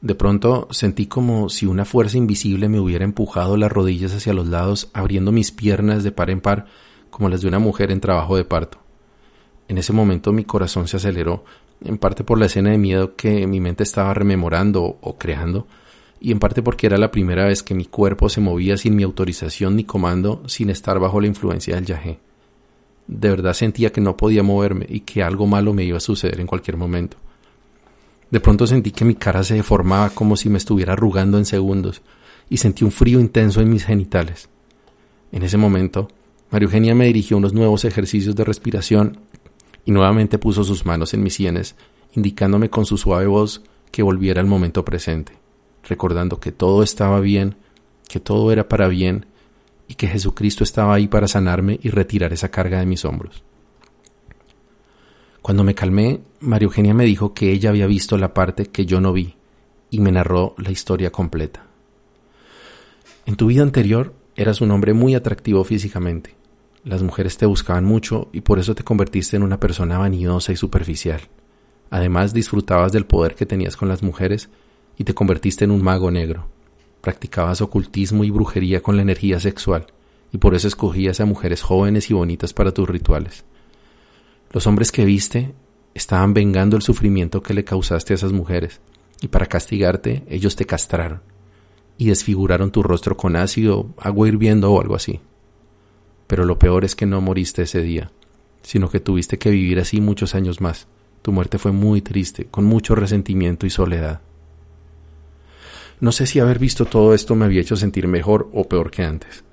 De 0.00 0.14
pronto 0.14 0.66
sentí 0.70 1.06
como 1.06 1.50
si 1.50 1.66
una 1.66 1.84
fuerza 1.84 2.16
invisible 2.16 2.68
me 2.70 2.80
hubiera 2.80 3.04
empujado 3.04 3.58
las 3.58 3.70
rodillas 3.70 4.14
hacia 4.14 4.32
los 4.32 4.48
lados, 4.48 4.88
abriendo 4.94 5.30
mis 5.30 5.52
piernas 5.52 6.02
de 6.02 6.10
par 6.10 6.30
en 6.30 6.40
par, 6.40 6.66
como 7.10 7.28
las 7.28 7.42
de 7.42 7.48
una 7.48 7.58
mujer 7.58 7.90
en 7.90 8.00
trabajo 8.00 8.36
de 8.36 8.44
parto. 8.44 8.78
En 9.68 9.76
ese 9.76 9.92
momento 9.92 10.32
mi 10.32 10.44
corazón 10.44 10.88
se 10.88 10.96
aceleró, 10.96 11.44
en 11.84 11.98
parte 11.98 12.24
por 12.24 12.38
la 12.38 12.46
escena 12.46 12.70
de 12.70 12.78
miedo 12.78 13.14
que 13.14 13.46
mi 13.46 13.60
mente 13.60 13.82
estaba 13.82 14.14
rememorando 14.14 14.98
o 15.00 15.18
creando, 15.18 15.66
y 16.18 16.32
en 16.32 16.38
parte 16.38 16.62
porque 16.62 16.86
era 16.86 16.98
la 16.98 17.10
primera 17.10 17.44
vez 17.44 17.62
que 17.62 17.74
mi 17.74 17.84
cuerpo 17.84 18.28
se 18.28 18.40
movía 18.40 18.76
sin 18.76 18.96
mi 18.96 19.02
autorización 19.02 19.76
ni 19.76 19.84
comando, 19.84 20.42
sin 20.46 20.70
estar 20.70 20.98
bajo 20.98 21.20
la 21.20 21.26
influencia 21.26 21.74
del 21.74 21.86
yagé. 21.86 22.18
De 23.06 23.28
verdad 23.28 23.52
sentía 23.52 23.90
que 23.92 24.00
no 24.00 24.16
podía 24.16 24.42
moverme 24.42 24.86
y 24.88 25.00
que 25.00 25.22
algo 25.22 25.46
malo 25.46 25.74
me 25.74 25.84
iba 25.84 25.98
a 25.98 26.00
suceder 26.00 26.40
en 26.40 26.46
cualquier 26.46 26.76
momento. 26.76 27.16
De 28.30 28.40
pronto 28.40 28.66
sentí 28.66 28.92
que 28.92 29.04
mi 29.04 29.14
cara 29.14 29.42
se 29.42 29.54
deformaba 29.54 30.10
como 30.10 30.36
si 30.36 30.48
me 30.48 30.58
estuviera 30.58 30.92
arrugando 30.92 31.38
en 31.38 31.44
segundos 31.44 32.02
y 32.48 32.58
sentí 32.58 32.84
un 32.84 32.92
frío 32.92 33.20
intenso 33.20 33.60
en 33.60 33.70
mis 33.70 33.84
genitales. 33.84 34.48
En 35.32 35.42
ese 35.42 35.56
momento, 35.56 36.08
María 36.50 36.66
Eugenia 36.66 36.94
me 36.94 37.06
dirigió 37.06 37.36
unos 37.36 37.52
nuevos 37.52 37.84
ejercicios 37.84 38.34
de 38.34 38.44
respiración 38.44 39.20
y 39.84 39.92
nuevamente 39.92 40.38
puso 40.38 40.64
sus 40.64 40.84
manos 40.84 41.14
en 41.14 41.22
mis 41.22 41.34
sienes, 41.34 41.76
indicándome 42.14 42.70
con 42.70 42.86
su 42.86 42.98
suave 42.98 43.26
voz 43.26 43.62
que 43.90 44.02
volviera 44.02 44.40
al 44.40 44.46
momento 44.46 44.84
presente, 44.84 45.32
recordando 45.88 46.40
que 46.40 46.52
todo 46.52 46.82
estaba 46.82 47.20
bien, 47.20 47.56
que 48.08 48.20
todo 48.20 48.52
era 48.52 48.68
para 48.68 48.88
bien 48.88 49.26
y 49.88 49.94
que 49.94 50.08
Jesucristo 50.08 50.64
estaba 50.64 50.94
ahí 50.94 51.08
para 51.08 51.28
sanarme 51.28 51.78
y 51.82 51.90
retirar 51.90 52.32
esa 52.32 52.48
carga 52.48 52.78
de 52.80 52.86
mis 52.86 53.04
hombros. 53.04 53.42
Cuando 55.42 55.64
me 55.64 55.74
calmé, 55.74 56.20
María 56.40 56.66
Eugenia 56.66 56.94
me 56.94 57.04
dijo 57.04 57.32
que 57.32 57.50
ella 57.52 57.70
había 57.70 57.86
visto 57.86 58.18
la 58.18 58.34
parte 58.34 58.66
que 58.66 58.84
yo 58.84 59.00
no 59.00 59.12
vi 59.12 59.36
y 59.90 60.00
me 60.00 60.12
narró 60.12 60.54
la 60.58 60.70
historia 60.70 61.10
completa. 61.10 61.66
En 63.26 63.36
tu 63.36 63.46
vida 63.46 63.62
anterior 63.62 64.14
eras 64.36 64.60
un 64.60 64.70
hombre 64.70 64.92
muy 64.92 65.14
atractivo 65.14 65.64
físicamente. 65.64 66.34
Las 66.84 67.02
mujeres 67.02 67.36
te 67.36 67.46
buscaban 67.46 67.84
mucho 67.84 68.28
y 68.32 68.42
por 68.42 68.58
eso 68.58 68.74
te 68.74 68.84
convertiste 68.84 69.36
en 69.36 69.42
una 69.42 69.60
persona 69.60 69.98
vanidosa 69.98 70.52
y 70.52 70.56
superficial. 70.56 71.20
Además 71.90 72.32
disfrutabas 72.32 72.92
del 72.92 73.06
poder 73.06 73.34
que 73.34 73.46
tenías 73.46 73.76
con 73.76 73.88
las 73.88 74.02
mujeres 74.02 74.48
y 74.96 75.04
te 75.04 75.14
convertiste 75.14 75.64
en 75.64 75.70
un 75.70 75.82
mago 75.82 76.10
negro. 76.10 76.48
Practicabas 77.00 77.60
ocultismo 77.62 78.24
y 78.24 78.30
brujería 78.30 78.82
con 78.82 78.96
la 78.96 79.02
energía 79.02 79.40
sexual 79.40 79.86
y 80.32 80.38
por 80.38 80.54
eso 80.54 80.68
escogías 80.68 81.20
a 81.20 81.24
mujeres 81.24 81.62
jóvenes 81.62 82.10
y 82.10 82.14
bonitas 82.14 82.52
para 82.52 82.72
tus 82.72 82.88
rituales. 82.88 83.44
Los 84.52 84.66
hombres 84.66 84.90
que 84.90 85.04
viste 85.04 85.54
estaban 85.94 86.34
vengando 86.34 86.76
el 86.76 86.82
sufrimiento 86.82 87.40
que 87.40 87.54
le 87.54 87.64
causaste 87.64 88.12
a 88.12 88.16
esas 88.16 88.32
mujeres, 88.32 88.80
y 89.20 89.28
para 89.28 89.46
castigarte 89.46 90.24
ellos 90.28 90.56
te 90.56 90.64
castraron 90.64 91.22
y 91.96 92.06
desfiguraron 92.06 92.72
tu 92.72 92.82
rostro 92.82 93.16
con 93.16 93.36
ácido, 93.36 93.90
agua 93.98 94.26
hirviendo 94.26 94.72
o 94.72 94.80
algo 94.80 94.96
así. 94.96 95.20
Pero 96.26 96.44
lo 96.44 96.58
peor 96.58 96.84
es 96.84 96.96
que 96.96 97.06
no 97.06 97.20
moriste 97.20 97.62
ese 97.62 97.82
día, 97.82 98.10
sino 98.62 98.90
que 98.90 99.00
tuviste 99.00 99.38
que 99.38 99.50
vivir 99.50 99.78
así 99.78 100.00
muchos 100.00 100.34
años 100.34 100.60
más. 100.60 100.88
Tu 101.22 101.30
muerte 101.30 101.58
fue 101.58 101.72
muy 101.72 102.00
triste, 102.00 102.46
con 102.46 102.64
mucho 102.64 102.94
resentimiento 102.94 103.66
y 103.66 103.70
soledad. 103.70 104.22
No 106.00 106.10
sé 106.10 106.26
si 106.26 106.40
haber 106.40 106.58
visto 106.58 106.86
todo 106.86 107.12
esto 107.12 107.34
me 107.34 107.44
había 107.44 107.60
hecho 107.60 107.76
sentir 107.76 108.08
mejor 108.08 108.48
o 108.54 108.66
peor 108.66 108.90
que 108.90 109.04
antes 109.04 109.44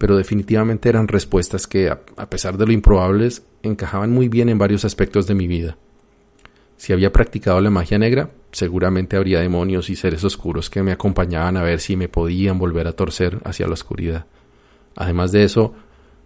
pero 0.00 0.16
definitivamente 0.16 0.88
eran 0.88 1.08
respuestas 1.08 1.66
que, 1.66 1.90
a 1.90 2.30
pesar 2.30 2.56
de 2.56 2.64
lo 2.64 2.72
improbables, 2.72 3.42
encajaban 3.62 4.10
muy 4.10 4.30
bien 4.30 4.48
en 4.48 4.56
varios 4.56 4.86
aspectos 4.86 5.26
de 5.26 5.34
mi 5.34 5.46
vida. 5.46 5.76
Si 6.78 6.94
había 6.94 7.12
practicado 7.12 7.60
la 7.60 7.68
magia 7.68 7.98
negra, 7.98 8.30
seguramente 8.50 9.18
habría 9.18 9.40
demonios 9.40 9.90
y 9.90 9.96
seres 9.96 10.24
oscuros 10.24 10.70
que 10.70 10.82
me 10.82 10.92
acompañaban 10.92 11.58
a 11.58 11.62
ver 11.62 11.80
si 11.80 11.96
me 11.96 12.08
podían 12.08 12.58
volver 12.58 12.86
a 12.86 12.92
torcer 12.92 13.40
hacia 13.44 13.66
la 13.66 13.74
oscuridad. 13.74 14.24
Además 14.96 15.32
de 15.32 15.44
eso, 15.44 15.74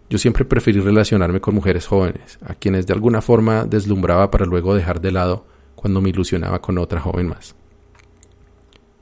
yo 0.09 0.19
siempre 0.19 0.45
preferí 0.45 0.79
relacionarme 0.79 1.41
con 1.41 1.57
mujeres 1.57 1.89
jóvenes, 1.89 2.39
a 2.47 2.55
quienes 2.55 2.87
de 2.87 2.95
alguna 2.95 3.23
forma 3.23 3.65
deslumbraba 3.65 4.31
para 4.31 4.47
luego 4.47 4.77
dejar 4.77 5.01
de 5.01 5.11
lado 5.11 5.47
cuando 5.75 6.01
me 6.01 6.11
ilusionaba 6.11 6.61
con 6.61 6.79
otra 6.79 7.01
joven 7.01 7.27
más. 7.27 7.57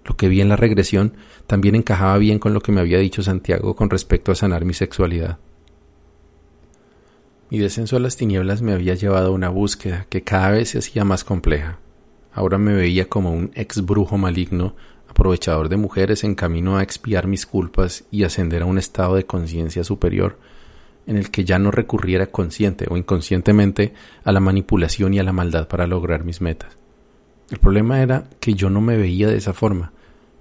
Lo 0.04 0.16
que 0.16 0.28
vi 0.28 0.40
en 0.40 0.48
la 0.48 0.56
regresión 0.56 1.14
también 1.46 1.74
encajaba 1.74 2.18
bien 2.18 2.38
con 2.38 2.54
lo 2.54 2.60
que 2.60 2.72
me 2.72 2.80
había 2.80 2.98
dicho 2.98 3.22
Santiago 3.22 3.76
con 3.76 3.90
respecto 3.90 4.32
a 4.32 4.34
sanar 4.34 4.64
mi 4.64 4.74
sexualidad. 4.74 5.38
Mi 7.50 7.58
descenso 7.58 7.96
a 7.96 8.00
las 8.00 8.16
tinieblas 8.16 8.62
me 8.62 8.72
había 8.72 8.94
llevado 8.94 9.28
a 9.28 9.32
una 9.32 9.50
búsqueda 9.50 10.06
que 10.08 10.22
cada 10.22 10.50
vez 10.50 10.70
se 10.70 10.78
hacía 10.78 11.04
más 11.04 11.22
compleja. 11.22 11.78
Ahora 12.32 12.56
me 12.56 12.72
veía 12.72 13.08
como 13.08 13.32
un 13.32 13.50
ex 13.54 13.84
brujo 13.84 14.16
maligno, 14.16 14.74
aprovechador 15.06 15.68
de 15.68 15.76
mujeres 15.76 16.24
en 16.24 16.34
camino 16.34 16.78
a 16.78 16.82
expiar 16.82 17.26
mis 17.26 17.44
culpas 17.44 18.04
y 18.10 18.24
ascender 18.24 18.62
a 18.62 18.66
un 18.66 18.78
estado 18.78 19.16
de 19.16 19.26
conciencia 19.26 19.84
superior 19.84 20.38
en 21.06 21.16
el 21.16 21.30
que 21.30 21.44
ya 21.44 21.58
no 21.58 21.70
recurriera 21.70 22.28
consciente 22.28 22.86
o 22.88 22.96
inconscientemente 22.96 23.92
a 24.24 24.32
la 24.32 24.40
manipulación 24.40 25.14
y 25.14 25.18
a 25.18 25.24
la 25.24 25.32
maldad 25.32 25.68
para 25.68 25.86
lograr 25.86 26.24
mis 26.24 26.40
metas. 26.40 26.81
El 27.52 27.58
problema 27.58 28.00
era 28.00 28.30
que 28.40 28.54
yo 28.54 28.70
no 28.70 28.80
me 28.80 28.96
veía 28.96 29.28
de 29.28 29.36
esa 29.36 29.52
forma, 29.52 29.92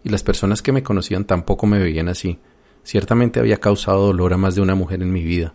y 0.01 0.07
las 0.07 0.23
personas 0.23 0.61
que 0.61 0.71
me 0.71 0.81
conocían 0.81 1.25
tampoco 1.25 1.67
me 1.67 1.77
veían 1.77 2.07
así. 2.07 2.39
Ciertamente 2.85 3.41
había 3.41 3.57
causado 3.57 4.05
dolor 4.05 4.31
a 4.33 4.37
más 4.37 4.55
de 4.55 4.61
una 4.61 4.75
mujer 4.75 5.01
en 5.01 5.11
mi 5.11 5.21
vida, 5.21 5.53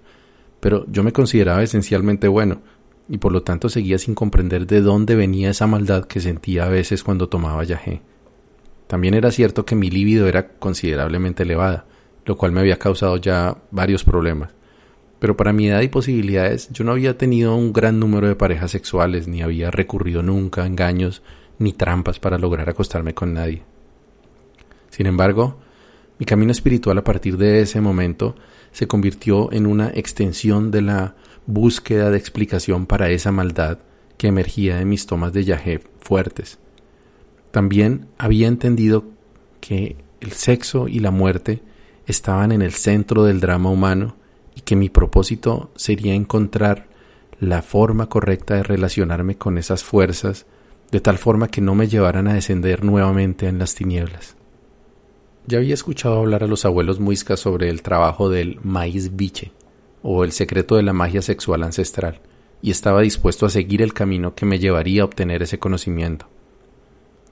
pero 0.61 0.85
yo 0.91 1.03
me 1.03 1.15
consideraba 1.15 1.63
esencialmente 1.63 2.29
bueno, 2.29 2.61
y 3.09 3.17
por 3.17 3.33
lo 3.33 3.43
tanto 3.43 3.71
seguía 3.71 3.97
sin 3.97 4.15
comprender 4.15 4.67
de 4.67 4.83
dónde 4.83 5.17
venía 5.17 5.49
esa 5.49 5.67
maldad 5.67 6.05
que 6.05 6.21
sentía 6.21 6.67
a 6.67 6.69
veces 6.69 7.03
cuando 7.03 7.31
tomaba 7.31 7.65
yagé. 7.65 8.03
También 8.87 9.15
era 9.15 9.31
cierto 9.31 9.65
que 9.65 9.77
mi 9.77 9.89
líbido 9.89 10.29
era 10.29 10.49
considerablemente 10.59 11.45
elevada, 11.45 11.87
lo 12.27 12.37
cual 12.37 12.53
me 12.53 12.61
había 12.61 12.79
causado 12.79 13.17
ya 13.17 13.57
varios 13.71 14.05
problemas. 14.05 14.51
Pero 15.19 15.39
para 15.39 15.55
mi 15.55 15.69
edad 15.69 15.81
y 15.81 15.89
posibilidades 15.89 16.69
yo 16.71 16.85
no 16.85 16.93
había 16.93 17.17
tenido 17.17 17.57
un 17.57 17.73
gran 17.73 17.99
número 17.99 18.29
de 18.29 18.37
parejas 18.37 18.73
sexuales, 18.73 19.27
ni 19.27 19.41
había 19.41 19.71
recurrido 19.71 20.23
nunca 20.23 20.65
a 20.65 20.67
engaños 20.67 21.23
ni 21.59 21.73
trampas 21.73 22.19
para 22.19 22.39
lograr 22.39 22.69
acostarme 22.69 23.15
con 23.15 23.35
nadie. 23.35 23.63
Sin 24.91 25.07
embargo, 25.07 25.59
mi 26.19 26.27
camino 26.27 26.53
espiritual 26.53 26.97
a 26.99 27.05
partir 27.05 27.37
de 27.37 27.61
ese 27.61 27.81
momento 27.81 28.35
se 28.73 28.87
convirtió 28.87 29.53
en 29.53 29.67
una 29.67 29.89
extensión 29.89 30.71
de 30.71 30.83
la 30.83 31.15
búsqueda 31.47 32.11
de 32.11 32.19
explicación 32.19 32.87
para 32.87 33.11
esa 33.11 33.33
maldad 33.33 33.79
que 34.17 34.29
emergía 34.29 34.77
de 34.77 34.85
mis 34.85 35.07
tomas 35.07 35.33
de 35.33 35.45
yajé 35.45 35.81
fuertes. 36.01 36.59
También 37.51 38.09
había 38.19 38.49
entendido 38.49 39.05
que 39.61 39.97
el 40.21 40.33
sexo 40.33 40.89
y 40.89 41.01
la 41.01 41.11
muerte 41.11 41.63
estaban 42.07 42.53
en 42.53 42.63
el 42.63 42.73
centro 42.73 43.25
del 43.25 43.41
drama 43.41 43.71
humano 43.71 44.17
y 44.55 44.61
que 44.63 44.77
mi 44.77 44.89
propósito 44.89 45.71
sería 45.77 46.15
encontrar 46.15 46.87
la 47.41 47.63
forma 47.63 48.09
correcta 48.09 48.55
de 48.55 48.63
relacionarme 48.63 49.37
con 49.37 49.59
esas 49.59 49.85
fuerzas 49.85 50.47
de 50.91 51.01
tal 51.01 51.19
forma 51.19 51.49
que 51.49 51.61
no 51.61 51.75
me 51.75 51.89
llevaran 51.89 52.29
a 52.29 52.35
descender 52.35 52.85
nuevamente 52.85 53.47
en 53.49 53.59
las 53.59 53.75
tinieblas. 53.75 54.37
Ya 55.47 55.59
había 55.59 55.75
escuchado 55.75 56.19
hablar 56.19 56.45
a 56.45 56.49
los 56.49 56.65
abuelos 56.65 57.01
muiscas 57.01 57.41
sobre 57.41 57.69
el 57.69 57.83
trabajo 57.83 58.29
del 58.29 58.59
maíz 58.63 59.17
biche, 59.17 59.53
o 60.03 60.25
el 60.25 60.33
secreto 60.33 60.77
de 60.77 60.83
la 60.83 60.93
magia 60.93 61.23
sexual 61.23 61.63
ancestral, 61.63 62.21
y 62.63 62.71
estaba 62.71 63.03
dispuesto 63.03 63.47
a 63.47 63.51
seguir 63.51 63.83
el 63.83 63.93
camino 63.93 64.35
que 64.35 64.47
me 64.47 64.59
llevaría 64.59 65.03
a 65.03 65.05
obtener 65.05 65.43
ese 65.43 65.59
conocimiento. 65.59 66.27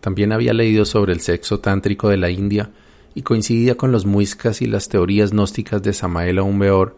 También 0.01 0.33
había 0.33 0.53
leído 0.53 0.85
sobre 0.85 1.13
el 1.13 1.21
sexo 1.21 1.61
tántrico 1.61 2.09
de 2.09 2.19
la 2.19 2.31
India 2.31 2.71
y 3.15 3.23
coincidía 3.23 3.77
con 3.77 3.91
los 3.91 4.07
muiscas 4.07 4.61
y 4.61 4.67
las 4.67 4.89
teorías 4.89 5.31
gnósticas 5.31 5.83
de 5.83 5.93
Samael 5.93 6.39
Aumbeor 6.39 6.97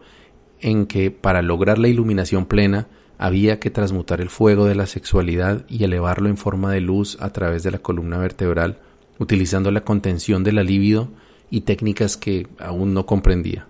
en 0.59 0.87
que 0.87 1.11
para 1.11 1.41
lograr 1.41 1.77
la 1.77 1.87
iluminación 1.87 2.45
plena 2.47 2.87
había 3.17 3.59
que 3.59 3.71
transmutar 3.71 4.21
el 4.21 4.29
fuego 4.29 4.65
de 4.65 4.75
la 4.75 4.85
sexualidad 4.85 5.65
y 5.67 5.83
elevarlo 5.83 6.29
en 6.29 6.37
forma 6.37 6.71
de 6.71 6.81
luz 6.81 7.17
a 7.19 7.31
través 7.31 7.63
de 7.63 7.71
la 7.71 7.79
columna 7.79 8.17
vertebral, 8.17 8.77
utilizando 9.19 9.71
la 9.71 9.81
contención 9.81 10.43
de 10.43 10.51
la 10.51 10.63
libido 10.63 11.09
y 11.49 11.61
técnicas 11.61 12.17
que 12.17 12.47
aún 12.59 12.93
no 12.93 13.05
comprendía. 13.05 13.67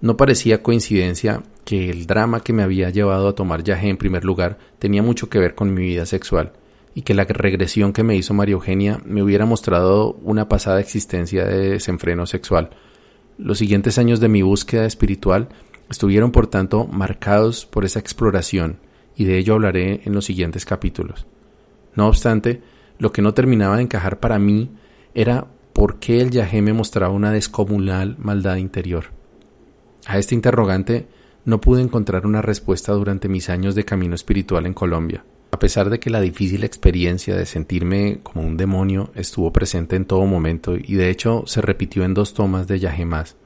No 0.00 0.16
parecía 0.16 0.62
coincidencia 0.62 1.42
que 1.64 1.88
el 1.88 2.06
drama 2.06 2.40
que 2.40 2.52
me 2.52 2.62
había 2.62 2.90
llevado 2.90 3.28
a 3.28 3.34
tomar 3.34 3.64
yaje 3.64 3.88
en 3.88 3.96
primer 3.96 4.24
lugar 4.24 4.58
tenía 4.78 5.02
mucho 5.02 5.30
que 5.30 5.38
ver 5.38 5.54
con 5.54 5.72
mi 5.72 5.82
vida 5.82 6.04
sexual, 6.04 6.52
y 6.94 7.02
que 7.02 7.14
la 7.14 7.24
regresión 7.24 7.92
que 7.92 8.02
me 8.02 8.16
hizo 8.16 8.34
María 8.34 8.52
Eugenia 8.52 9.00
me 9.04 9.22
hubiera 9.22 9.46
mostrado 9.46 10.12
una 10.22 10.48
pasada 10.48 10.80
existencia 10.80 11.44
de 11.44 11.70
desenfreno 11.70 12.26
sexual. 12.26 12.70
Los 13.38 13.58
siguientes 13.58 13.98
años 13.98 14.20
de 14.20 14.28
mi 14.28 14.42
búsqueda 14.42 14.84
espiritual 14.84 15.48
Estuvieron, 15.94 16.32
por 16.32 16.48
tanto, 16.48 16.88
marcados 16.88 17.66
por 17.66 17.84
esa 17.84 18.00
exploración, 18.00 18.80
y 19.14 19.26
de 19.26 19.38
ello 19.38 19.54
hablaré 19.54 20.00
en 20.04 20.12
los 20.12 20.24
siguientes 20.24 20.64
capítulos. 20.64 21.24
No 21.94 22.08
obstante, 22.08 22.62
lo 22.98 23.12
que 23.12 23.22
no 23.22 23.32
terminaba 23.32 23.76
de 23.76 23.84
encajar 23.84 24.18
para 24.18 24.40
mí 24.40 24.72
era 25.14 25.46
por 25.72 26.00
qué 26.00 26.20
el 26.20 26.32
yajé 26.32 26.62
me 26.62 26.72
mostraba 26.72 27.14
una 27.14 27.30
descomunal 27.30 28.16
maldad 28.18 28.56
interior. 28.56 29.12
A 30.04 30.18
este 30.18 30.34
interrogante 30.34 31.06
no 31.44 31.60
pude 31.60 31.80
encontrar 31.80 32.26
una 32.26 32.42
respuesta 32.42 32.92
durante 32.92 33.28
mis 33.28 33.48
años 33.48 33.76
de 33.76 33.84
camino 33.84 34.16
espiritual 34.16 34.66
en 34.66 34.74
Colombia, 34.74 35.24
a 35.52 35.60
pesar 35.60 35.90
de 35.90 36.00
que 36.00 36.10
la 36.10 36.20
difícil 36.20 36.64
experiencia 36.64 37.36
de 37.36 37.46
sentirme 37.46 38.18
como 38.24 38.44
un 38.44 38.56
demonio 38.56 39.12
estuvo 39.14 39.52
presente 39.52 39.94
en 39.94 40.06
todo 40.06 40.26
momento 40.26 40.74
y 40.74 40.94
de 40.94 41.10
hecho 41.10 41.44
se 41.46 41.60
repitió 41.60 42.02
en 42.02 42.14
dos 42.14 42.34
tomas 42.34 42.66
de 42.66 42.80
yajé 42.80 43.04
más. 43.04 43.36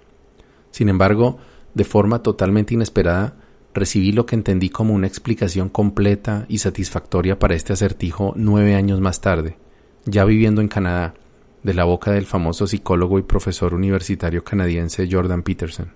Sin 0.71 0.89
embargo, 0.89 1.39
de 1.79 1.85
forma 1.85 2.25
totalmente 2.25 2.75
inesperada, 2.75 3.37
recibí 3.73 4.11
lo 4.11 4.27
que 4.27 4.35
entendí 4.35 4.69
como 4.69 4.95
una 4.95 5.07
explicación 5.07 5.69
completa 5.69 6.45
y 6.49 6.59
satisfactoria 6.59 7.39
para 7.39 7.55
este 7.55 7.73
acertijo 7.73 8.33
nueve 8.35 8.75
años 8.75 9.01
más 9.01 9.21
tarde, 9.21 9.57
ya 10.05 10.25
viviendo 10.25 10.61
en 10.61 10.67
Canadá, 10.67 11.15
de 11.63 11.75
la 11.75 11.85
boca 11.85 12.11
del 12.11 12.27
famoso 12.27 12.67
psicólogo 12.67 13.21
y 13.21 13.23
profesor 13.23 13.75
universitario 13.75 14.43
canadiense 14.43 15.09
Jordan 15.09 15.45
Peterson. 15.45 15.93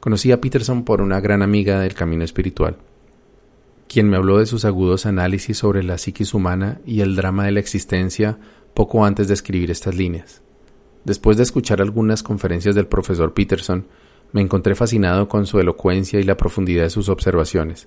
Conocí 0.00 0.32
a 0.32 0.40
Peterson 0.40 0.84
por 0.84 1.02
una 1.02 1.20
gran 1.20 1.42
amiga 1.42 1.80
del 1.80 1.92
camino 1.92 2.24
espiritual, 2.24 2.78
quien 3.86 4.08
me 4.08 4.16
habló 4.16 4.38
de 4.38 4.46
sus 4.46 4.64
agudos 4.64 5.04
análisis 5.04 5.58
sobre 5.58 5.82
la 5.82 5.98
psiquis 5.98 6.32
humana 6.32 6.80
y 6.86 7.02
el 7.02 7.16
drama 7.16 7.44
de 7.44 7.52
la 7.52 7.60
existencia 7.60 8.38
poco 8.72 9.04
antes 9.04 9.28
de 9.28 9.34
escribir 9.34 9.70
estas 9.70 9.94
líneas. 9.94 10.40
Después 11.04 11.36
de 11.36 11.42
escuchar 11.42 11.82
algunas 11.82 12.22
conferencias 12.22 12.74
del 12.74 12.86
profesor 12.86 13.34
Peterson, 13.34 13.86
me 14.34 14.40
encontré 14.40 14.74
fascinado 14.74 15.28
con 15.28 15.46
su 15.46 15.60
elocuencia 15.60 16.18
y 16.18 16.24
la 16.24 16.36
profundidad 16.36 16.82
de 16.82 16.90
sus 16.90 17.08
observaciones, 17.08 17.86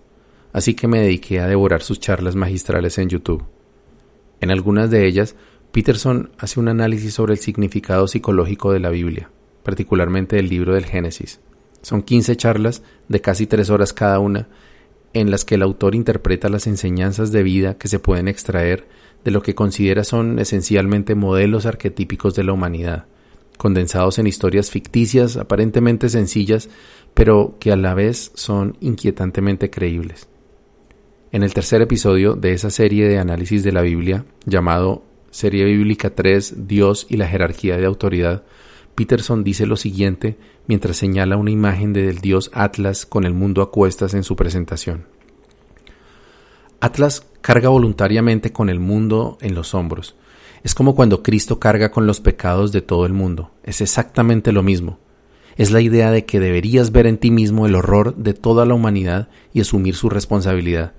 así 0.53 0.75
que 0.75 0.87
me 0.87 1.01
dediqué 1.01 1.41
a 1.41 1.47
devorar 1.47 1.83
sus 1.83 1.99
charlas 1.99 2.37
magistrales 2.37 2.97
en 2.99 3.09
YouTube. 3.09 3.43
En 4.39 4.49
algunas 4.49 4.89
de 4.89 5.05
ellas, 5.05 5.35
Peterson 5.73 6.31
hace 6.37 6.61
un 6.61 6.69
análisis 6.69 7.13
sobre 7.13 7.33
el 7.33 7.39
significado 7.39 8.07
psicológico 8.07 8.71
de 8.71 8.79
la 8.79 8.89
Biblia, 8.89 9.29
particularmente 9.61 10.37
del 10.37 10.47
libro 10.47 10.73
del 10.73 10.85
Génesis. 10.85 11.41
Son 11.81 12.01
15 12.01 12.37
charlas 12.37 12.81
de 13.09 13.19
casi 13.19 13.45
tres 13.45 13.69
horas 13.69 13.91
cada 13.91 14.19
una, 14.19 14.47
en 15.11 15.31
las 15.31 15.43
que 15.43 15.55
el 15.55 15.63
autor 15.63 15.95
interpreta 15.95 16.47
las 16.47 16.65
enseñanzas 16.65 17.33
de 17.33 17.43
vida 17.43 17.77
que 17.77 17.89
se 17.89 17.99
pueden 17.99 18.29
extraer 18.29 18.87
de 19.25 19.31
lo 19.31 19.41
que 19.41 19.53
considera 19.53 20.05
son 20.05 20.39
esencialmente 20.39 21.13
modelos 21.13 21.65
arquetípicos 21.65 22.35
de 22.35 22.45
la 22.45 22.53
humanidad, 22.53 23.07
condensados 23.57 24.19
en 24.19 24.27
historias 24.27 24.71
ficticias 24.71 25.37
aparentemente 25.37 26.09
sencillas, 26.09 26.69
pero 27.13 27.55
que 27.59 27.71
a 27.71 27.75
la 27.75 27.93
vez 27.93 28.31
son 28.35 28.77
inquietantemente 28.79 29.69
creíbles. 29.69 30.27
En 31.31 31.43
el 31.43 31.53
tercer 31.53 31.81
episodio 31.81 32.35
de 32.35 32.53
esa 32.53 32.69
serie 32.69 33.07
de 33.07 33.19
análisis 33.19 33.63
de 33.63 33.71
la 33.71 33.81
Biblia, 33.81 34.25
llamado 34.45 35.03
Serie 35.31 35.65
Bíblica 35.65 36.15
3, 36.15 36.67
Dios 36.67 37.05
y 37.09 37.17
la 37.17 37.27
jerarquía 37.27 37.77
de 37.77 37.85
autoridad, 37.85 38.43
Peterson 38.95 39.43
dice 39.43 39.67
lo 39.67 39.75
siguiente 39.75 40.37
mientras 40.65 40.97
señala 40.97 41.37
una 41.37 41.51
imagen 41.51 41.93
del 41.93 42.17
dios 42.17 42.49
Atlas 42.53 43.05
con 43.05 43.25
el 43.25 43.33
mundo 43.33 43.61
a 43.61 43.71
cuestas 43.71 44.13
en 44.13 44.23
su 44.23 44.35
presentación. 44.35 45.05
Atlas 46.79 47.25
carga 47.41 47.69
voluntariamente 47.69 48.51
con 48.51 48.69
el 48.69 48.79
mundo 48.79 49.37
en 49.41 49.53
los 49.53 49.73
hombros. 49.73 50.15
Es 50.63 50.73
como 50.73 50.95
cuando 50.95 51.23
Cristo 51.23 51.59
carga 51.59 51.91
con 51.91 52.07
los 52.07 52.19
pecados 52.19 52.71
de 52.71 52.81
todo 52.81 53.05
el 53.05 53.13
mundo. 53.13 53.51
Es 53.63 53.81
exactamente 53.81 54.51
lo 54.51 54.63
mismo. 54.63 54.99
Es 55.55 55.71
la 55.71 55.81
idea 55.81 56.11
de 56.11 56.25
que 56.25 56.39
deberías 56.39 56.91
ver 56.91 57.07
en 57.07 57.17
ti 57.17 57.31
mismo 57.31 57.65
el 57.65 57.75
horror 57.75 58.15
de 58.15 58.33
toda 58.33 58.65
la 58.65 58.75
humanidad 58.75 59.29
y 59.53 59.61
asumir 59.61 59.95
su 59.95 60.09
responsabilidad. 60.09 60.93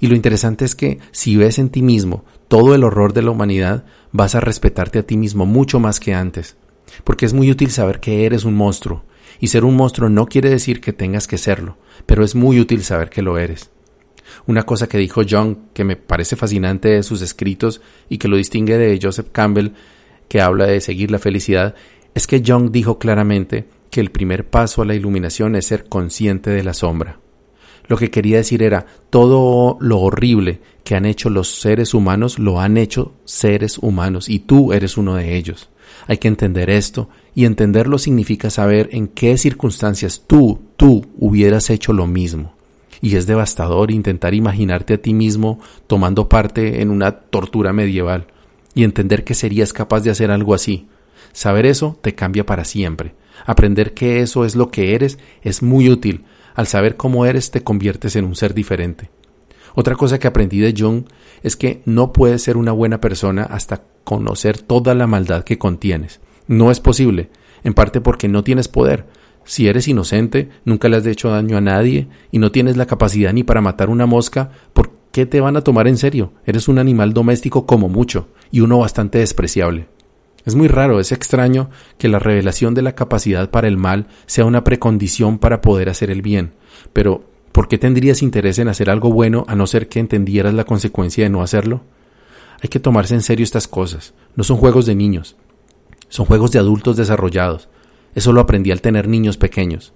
Y 0.00 0.06
lo 0.06 0.14
interesante 0.14 0.64
es 0.64 0.74
que 0.74 0.98
si 1.10 1.36
ves 1.36 1.58
en 1.58 1.70
ti 1.70 1.82
mismo 1.82 2.24
todo 2.48 2.74
el 2.74 2.84
horror 2.84 3.12
de 3.12 3.22
la 3.22 3.30
humanidad, 3.30 3.84
vas 4.12 4.34
a 4.34 4.40
respetarte 4.40 4.98
a 4.98 5.02
ti 5.06 5.16
mismo 5.16 5.46
mucho 5.46 5.80
más 5.80 6.00
que 6.00 6.14
antes. 6.14 6.56
Porque 7.04 7.26
es 7.26 7.32
muy 7.32 7.50
útil 7.50 7.70
saber 7.70 8.00
que 8.00 8.24
eres 8.24 8.44
un 8.44 8.54
monstruo. 8.54 9.04
Y 9.40 9.48
ser 9.48 9.64
un 9.64 9.76
monstruo 9.76 10.08
no 10.08 10.26
quiere 10.26 10.50
decir 10.50 10.80
que 10.80 10.92
tengas 10.92 11.26
que 11.26 11.38
serlo, 11.38 11.76
pero 12.06 12.24
es 12.24 12.34
muy 12.34 12.58
útil 12.58 12.82
saber 12.82 13.10
que 13.10 13.22
lo 13.22 13.38
eres. 13.38 13.70
Una 14.46 14.64
cosa 14.64 14.88
que 14.88 14.98
dijo 14.98 15.22
John 15.28 15.68
que 15.72 15.84
me 15.84 15.96
parece 15.96 16.36
fascinante 16.36 16.88
de 16.88 17.02
sus 17.02 17.22
escritos 17.22 17.80
y 18.08 18.18
que 18.18 18.28
lo 18.28 18.36
distingue 18.36 18.78
de 18.78 18.98
Joseph 19.00 19.28
Campbell, 19.32 19.72
que 20.28 20.40
habla 20.40 20.66
de 20.66 20.80
seguir 20.80 21.10
la 21.10 21.18
felicidad, 21.18 21.74
es 22.14 22.26
que 22.26 22.42
John 22.44 22.72
dijo 22.72 22.98
claramente 22.98 23.66
que 23.90 24.00
el 24.00 24.10
primer 24.10 24.48
paso 24.48 24.82
a 24.82 24.84
la 24.84 24.94
iluminación 24.94 25.56
es 25.56 25.66
ser 25.66 25.88
consciente 25.88 26.50
de 26.50 26.62
la 26.62 26.74
sombra. 26.74 27.20
Lo 27.86 27.96
que 27.96 28.10
quería 28.10 28.36
decir 28.36 28.62
era, 28.62 28.84
todo 29.08 29.78
lo 29.80 30.00
horrible 30.00 30.60
que 30.84 30.94
han 30.94 31.06
hecho 31.06 31.30
los 31.30 31.60
seres 31.60 31.94
humanos 31.94 32.38
lo 32.38 32.60
han 32.60 32.76
hecho 32.76 33.14
seres 33.24 33.78
humanos 33.78 34.28
y 34.28 34.40
tú 34.40 34.74
eres 34.74 34.98
uno 34.98 35.14
de 35.14 35.36
ellos. 35.36 35.70
Hay 36.06 36.18
que 36.18 36.28
entender 36.28 36.68
esto 36.68 37.08
y 37.34 37.46
entenderlo 37.46 37.98
significa 37.98 38.50
saber 38.50 38.90
en 38.92 39.08
qué 39.08 39.38
circunstancias 39.38 40.24
tú, 40.26 40.60
tú 40.76 41.06
hubieras 41.18 41.70
hecho 41.70 41.94
lo 41.94 42.06
mismo 42.06 42.57
y 43.00 43.16
es 43.16 43.26
devastador 43.26 43.90
intentar 43.90 44.34
imaginarte 44.34 44.94
a 44.94 45.02
ti 45.02 45.14
mismo 45.14 45.60
tomando 45.86 46.28
parte 46.28 46.82
en 46.82 46.90
una 46.90 47.12
tortura 47.12 47.72
medieval 47.72 48.26
y 48.74 48.84
entender 48.84 49.24
que 49.24 49.34
serías 49.34 49.72
capaz 49.72 50.00
de 50.00 50.10
hacer 50.10 50.30
algo 50.30 50.54
así. 50.54 50.88
Saber 51.32 51.66
eso 51.66 51.98
te 52.00 52.14
cambia 52.14 52.46
para 52.46 52.64
siempre. 52.64 53.14
Aprender 53.46 53.94
que 53.94 54.20
eso 54.20 54.44
es 54.44 54.56
lo 54.56 54.70
que 54.70 54.94
eres 54.94 55.18
es 55.42 55.62
muy 55.62 55.88
útil. 55.88 56.24
Al 56.54 56.66
saber 56.66 56.96
cómo 56.96 57.26
eres 57.26 57.50
te 57.50 57.62
conviertes 57.62 58.16
en 58.16 58.24
un 58.24 58.34
ser 58.34 58.54
diferente. 58.54 59.10
Otra 59.74 59.94
cosa 59.94 60.18
que 60.18 60.26
aprendí 60.26 60.58
de 60.58 60.74
Jung 60.76 61.04
es 61.42 61.54
que 61.54 61.82
no 61.84 62.12
puedes 62.12 62.42
ser 62.42 62.56
una 62.56 62.72
buena 62.72 63.00
persona 63.00 63.44
hasta 63.44 63.84
conocer 64.02 64.58
toda 64.58 64.94
la 64.94 65.06
maldad 65.06 65.44
que 65.44 65.58
contienes. 65.58 66.20
No 66.48 66.70
es 66.70 66.80
posible, 66.80 67.30
en 67.62 67.74
parte 67.74 68.00
porque 68.00 68.26
no 68.26 68.42
tienes 68.42 68.66
poder, 68.66 69.06
si 69.48 69.66
eres 69.66 69.88
inocente, 69.88 70.50
nunca 70.66 70.90
le 70.90 70.98
has 70.98 71.06
hecho 71.06 71.30
daño 71.30 71.56
a 71.56 71.62
nadie 71.62 72.06
y 72.30 72.38
no 72.38 72.52
tienes 72.52 72.76
la 72.76 72.84
capacidad 72.84 73.32
ni 73.32 73.44
para 73.44 73.62
matar 73.62 73.88
una 73.88 74.04
mosca, 74.04 74.50
¿por 74.74 74.90
qué 75.10 75.24
te 75.24 75.40
van 75.40 75.56
a 75.56 75.62
tomar 75.62 75.88
en 75.88 75.96
serio? 75.96 76.34
Eres 76.44 76.68
un 76.68 76.78
animal 76.78 77.14
doméstico 77.14 77.64
como 77.64 77.88
mucho 77.88 78.28
y 78.50 78.60
uno 78.60 78.78
bastante 78.78 79.20
despreciable. 79.20 79.88
Es 80.44 80.54
muy 80.54 80.68
raro, 80.68 81.00
es 81.00 81.12
extraño 81.12 81.70
que 81.96 82.08
la 82.08 82.18
revelación 82.18 82.74
de 82.74 82.82
la 82.82 82.94
capacidad 82.94 83.48
para 83.48 83.68
el 83.68 83.78
mal 83.78 84.08
sea 84.26 84.44
una 84.44 84.64
precondición 84.64 85.38
para 85.38 85.62
poder 85.62 85.88
hacer 85.88 86.10
el 86.10 86.20
bien, 86.20 86.52
pero 86.92 87.24
¿por 87.50 87.68
qué 87.68 87.78
tendrías 87.78 88.22
interés 88.22 88.58
en 88.58 88.68
hacer 88.68 88.90
algo 88.90 89.10
bueno 89.10 89.46
a 89.48 89.56
no 89.56 89.66
ser 89.66 89.88
que 89.88 89.98
entendieras 89.98 90.52
la 90.52 90.64
consecuencia 90.64 91.24
de 91.24 91.30
no 91.30 91.40
hacerlo? 91.40 91.84
Hay 92.62 92.68
que 92.68 92.80
tomarse 92.80 93.14
en 93.14 93.22
serio 93.22 93.44
estas 93.44 93.66
cosas, 93.66 94.12
no 94.36 94.44
son 94.44 94.58
juegos 94.58 94.84
de 94.84 94.94
niños, 94.94 95.36
son 96.10 96.26
juegos 96.26 96.50
de 96.52 96.58
adultos 96.58 96.98
desarrollados, 96.98 97.70
eso 98.18 98.32
lo 98.32 98.40
aprendí 98.40 98.72
al 98.72 98.80
tener 98.80 99.06
niños 99.06 99.36
pequeños. 99.36 99.92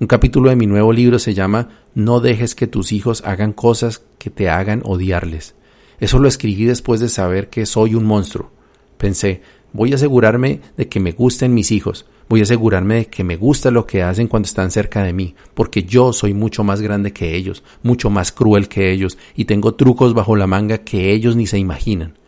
Un 0.00 0.08
capítulo 0.08 0.50
de 0.50 0.56
mi 0.56 0.66
nuevo 0.66 0.92
libro 0.92 1.20
se 1.20 1.34
llama 1.34 1.68
No 1.94 2.18
dejes 2.18 2.56
que 2.56 2.66
tus 2.66 2.90
hijos 2.90 3.22
hagan 3.24 3.52
cosas 3.52 4.02
que 4.18 4.28
te 4.28 4.48
hagan 4.48 4.82
odiarles. 4.84 5.54
Eso 6.00 6.18
lo 6.18 6.26
escribí 6.26 6.64
después 6.64 6.98
de 6.98 7.08
saber 7.08 7.48
que 7.48 7.66
soy 7.66 7.94
un 7.94 8.04
monstruo. 8.06 8.50
Pensé, 8.98 9.42
voy 9.72 9.92
a 9.92 9.94
asegurarme 9.94 10.60
de 10.76 10.88
que 10.88 10.98
me 10.98 11.12
gusten 11.12 11.54
mis 11.54 11.70
hijos, 11.70 12.06
voy 12.28 12.40
a 12.40 12.42
asegurarme 12.42 12.96
de 12.96 13.06
que 13.06 13.22
me 13.22 13.36
gusta 13.36 13.70
lo 13.70 13.86
que 13.86 14.02
hacen 14.02 14.26
cuando 14.26 14.48
están 14.48 14.72
cerca 14.72 15.04
de 15.04 15.12
mí, 15.12 15.36
porque 15.54 15.84
yo 15.84 16.12
soy 16.12 16.34
mucho 16.34 16.64
más 16.64 16.80
grande 16.80 17.12
que 17.12 17.36
ellos, 17.36 17.62
mucho 17.84 18.10
más 18.10 18.32
cruel 18.32 18.66
que 18.66 18.90
ellos, 18.90 19.16
y 19.36 19.44
tengo 19.44 19.76
trucos 19.76 20.12
bajo 20.12 20.34
la 20.34 20.48
manga 20.48 20.78
que 20.78 21.12
ellos 21.12 21.36
ni 21.36 21.46
se 21.46 21.58
imaginan. 21.58 22.18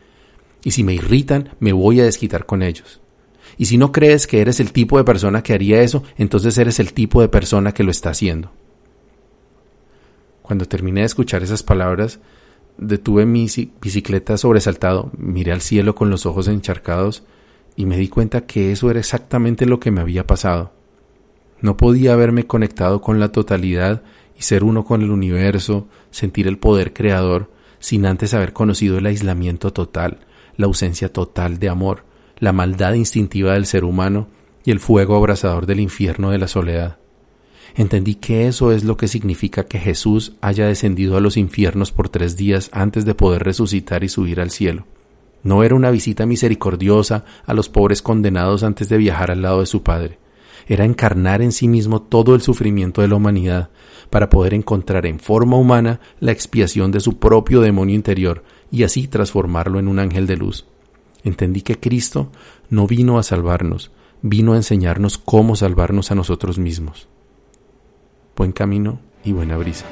Y 0.62 0.70
si 0.70 0.84
me 0.84 0.94
irritan, 0.94 1.56
me 1.58 1.72
voy 1.72 1.98
a 1.98 2.04
desquitar 2.04 2.46
con 2.46 2.62
ellos. 2.62 3.01
Y 3.58 3.66
si 3.66 3.78
no 3.78 3.92
crees 3.92 4.26
que 4.26 4.40
eres 4.40 4.60
el 4.60 4.72
tipo 4.72 4.98
de 4.98 5.04
persona 5.04 5.42
que 5.42 5.52
haría 5.52 5.82
eso, 5.82 6.02
entonces 6.16 6.56
eres 6.58 6.80
el 6.80 6.92
tipo 6.92 7.20
de 7.20 7.28
persona 7.28 7.72
que 7.72 7.84
lo 7.84 7.90
está 7.90 8.10
haciendo. 8.10 8.50
Cuando 10.42 10.66
terminé 10.66 11.00
de 11.00 11.06
escuchar 11.06 11.42
esas 11.42 11.62
palabras, 11.62 12.20
detuve 12.78 13.26
mi 13.26 13.46
bicicleta 13.80 14.36
sobresaltado, 14.36 15.10
miré 15.16 15.52
al 15.52 15.60
cielo 15.60 15.94
con 15.94 16.10
los 16.10 16.26
ojos 16.26 16.48
encharcados 16.48 17.24
y 17.76 17.86
me 17.86 17.96
di 17.96 18.08
cuenta 18.08 18.46
que 18.46 18.72
eso 18.72 18.90
era 18.90 19.00
exactamente 19.00 19.66
lo 19.66 19.80
que 19.80 19.90
me 19.90 20.00
había 20.00 20.26
pasado. 20.26 20.72
No 21.60 21.76
podía 21.76 22.12
haberme 22.12 22.46
conectado 22.46 23.00
con 23.00 23.20
la 23.20 23.30
totalidad 23.30 24.02
y 24.36 24.42
ser 24.42 24.64
uno 24.64 24.84
con 24.84 25.02
el 25.02 25.10
universo, 25.10 25.86
sentir 26.10 26.48
el 26.48 26.58
poder 26.58 26.92
creador, 26.92 27.50
sin 27.78 28.04
antes 28.06 28.34
haber 28.34 28.52
conocido 28.52 28.98
el 28.98 29.06
aislamiento 29.06 29.72
total, 29.72 30.26
la 30.56 30.66
ausencia 30.66 31.12
total 31.12 31.58
de 31.58 31.68
amor, 31.68 32.04
la 32.42 32.52
maldad 32.52 32.94
instintiva 32.94 33.52
del 33.52 33.66
ser 33.66 33.84
humano 33.84 34.26
y 34.64 34.72
el 34.72 34.80
fuego 34.80 35.14
abrasador 35.14 35.64
del 35.64 35.78
infierno 35.78 36.32
de 36.32 36.38
la 36.38 36.48
soledad. 36.48 36.98
Entendí 37.76 38.16
que 38.16 38.48
eso 38.48 38.72
es 38.72 38.82
lo 38.82 38.96
que 38.96 39.06
significa 39.06 39.66
que 39.66 39.78
Jesús 39.78 40.32
haya 40.40 40.66
descendido 40.66 41.16
a 41.16 41.20
los 41.20 41.36
infiernos 41.36 41.92
por 41.92 42.08
tres 42.08 42.36
días 42.36 42.68
antes 42.72 43.04
de 43.04 43.14
poder 43.14 43.44
resucitar 43.44 44.02
y 44.02 44.08
subir 44.08 44.40
al 44.40 44.50
cielo. 44.50 44.86
No 45.44 45.62
era 45.62 45.76
una 45.76 45.92
visita 45.92 46.26
misericordiosa 46.26 47.24
a 47.46 47.54
los 47.54 47.68
pobres 47.68 48.02
condenados 48.02 48.64
antes 48.64 48.88
de 48.88 48.96
viajar 48.96 49.30
al 49.30 49.42
lado 49.42 49.60
de 49.60 49.66
su 49.66 49.84
Padre. 49.84 50.18
Era 50.66 50.84
encarnar 50.84 51.42
en 51.42 51.52
sí 51.52 51.68
mismo 51.68 52.02
todo 52.02 52.34
el 52.34 52.40
sufrimiento 52.40 53.02
de 53.02 53.08
la 53.08 53.14
humanidad 53.14 53.70
para 54.10 54.28
poder 54.28 54.52
encontrar 54.52 55.06
en 55.06 55.20
forma 55.20 55.56
humana 55.56 56.00
la 56.18 56.32
expiación 56.32 56.90
de 56.90 56.98
su 56.98 57.20
propio 57.20 57.60
demonio 57.60 57.94
interior 57.94 58.42
y 58.72 58.82
así 58.82 59.06
transformarlo 59.06 59.78
en 59.78 59.86
un 59.86 60.00
ángel 60.00 60.26
de 60.26 60.36
luz 60.36 60.66
entendí 61.24 61.62
que 61.62 61.78
Cristo 61.78 62.30
no 62.70 62.86
vino 62.86 63.18
a 63.18 63.22
salvarnos, 63.22 63.90
vino 64.22 64.52
a 64.52 64.56
enseñarnos 64.56 65.18
cómo 65.18 65.56
salvarnos 65.56 66.10
a 66.10 66.14
nosotros 66.14 66.58
mismos. 66.58 67.08
Buen 68.36 68.52
camino 68.52 69.00
y 69.24 69.32
buena 69.32 69.56
brisa. 69.56 69.86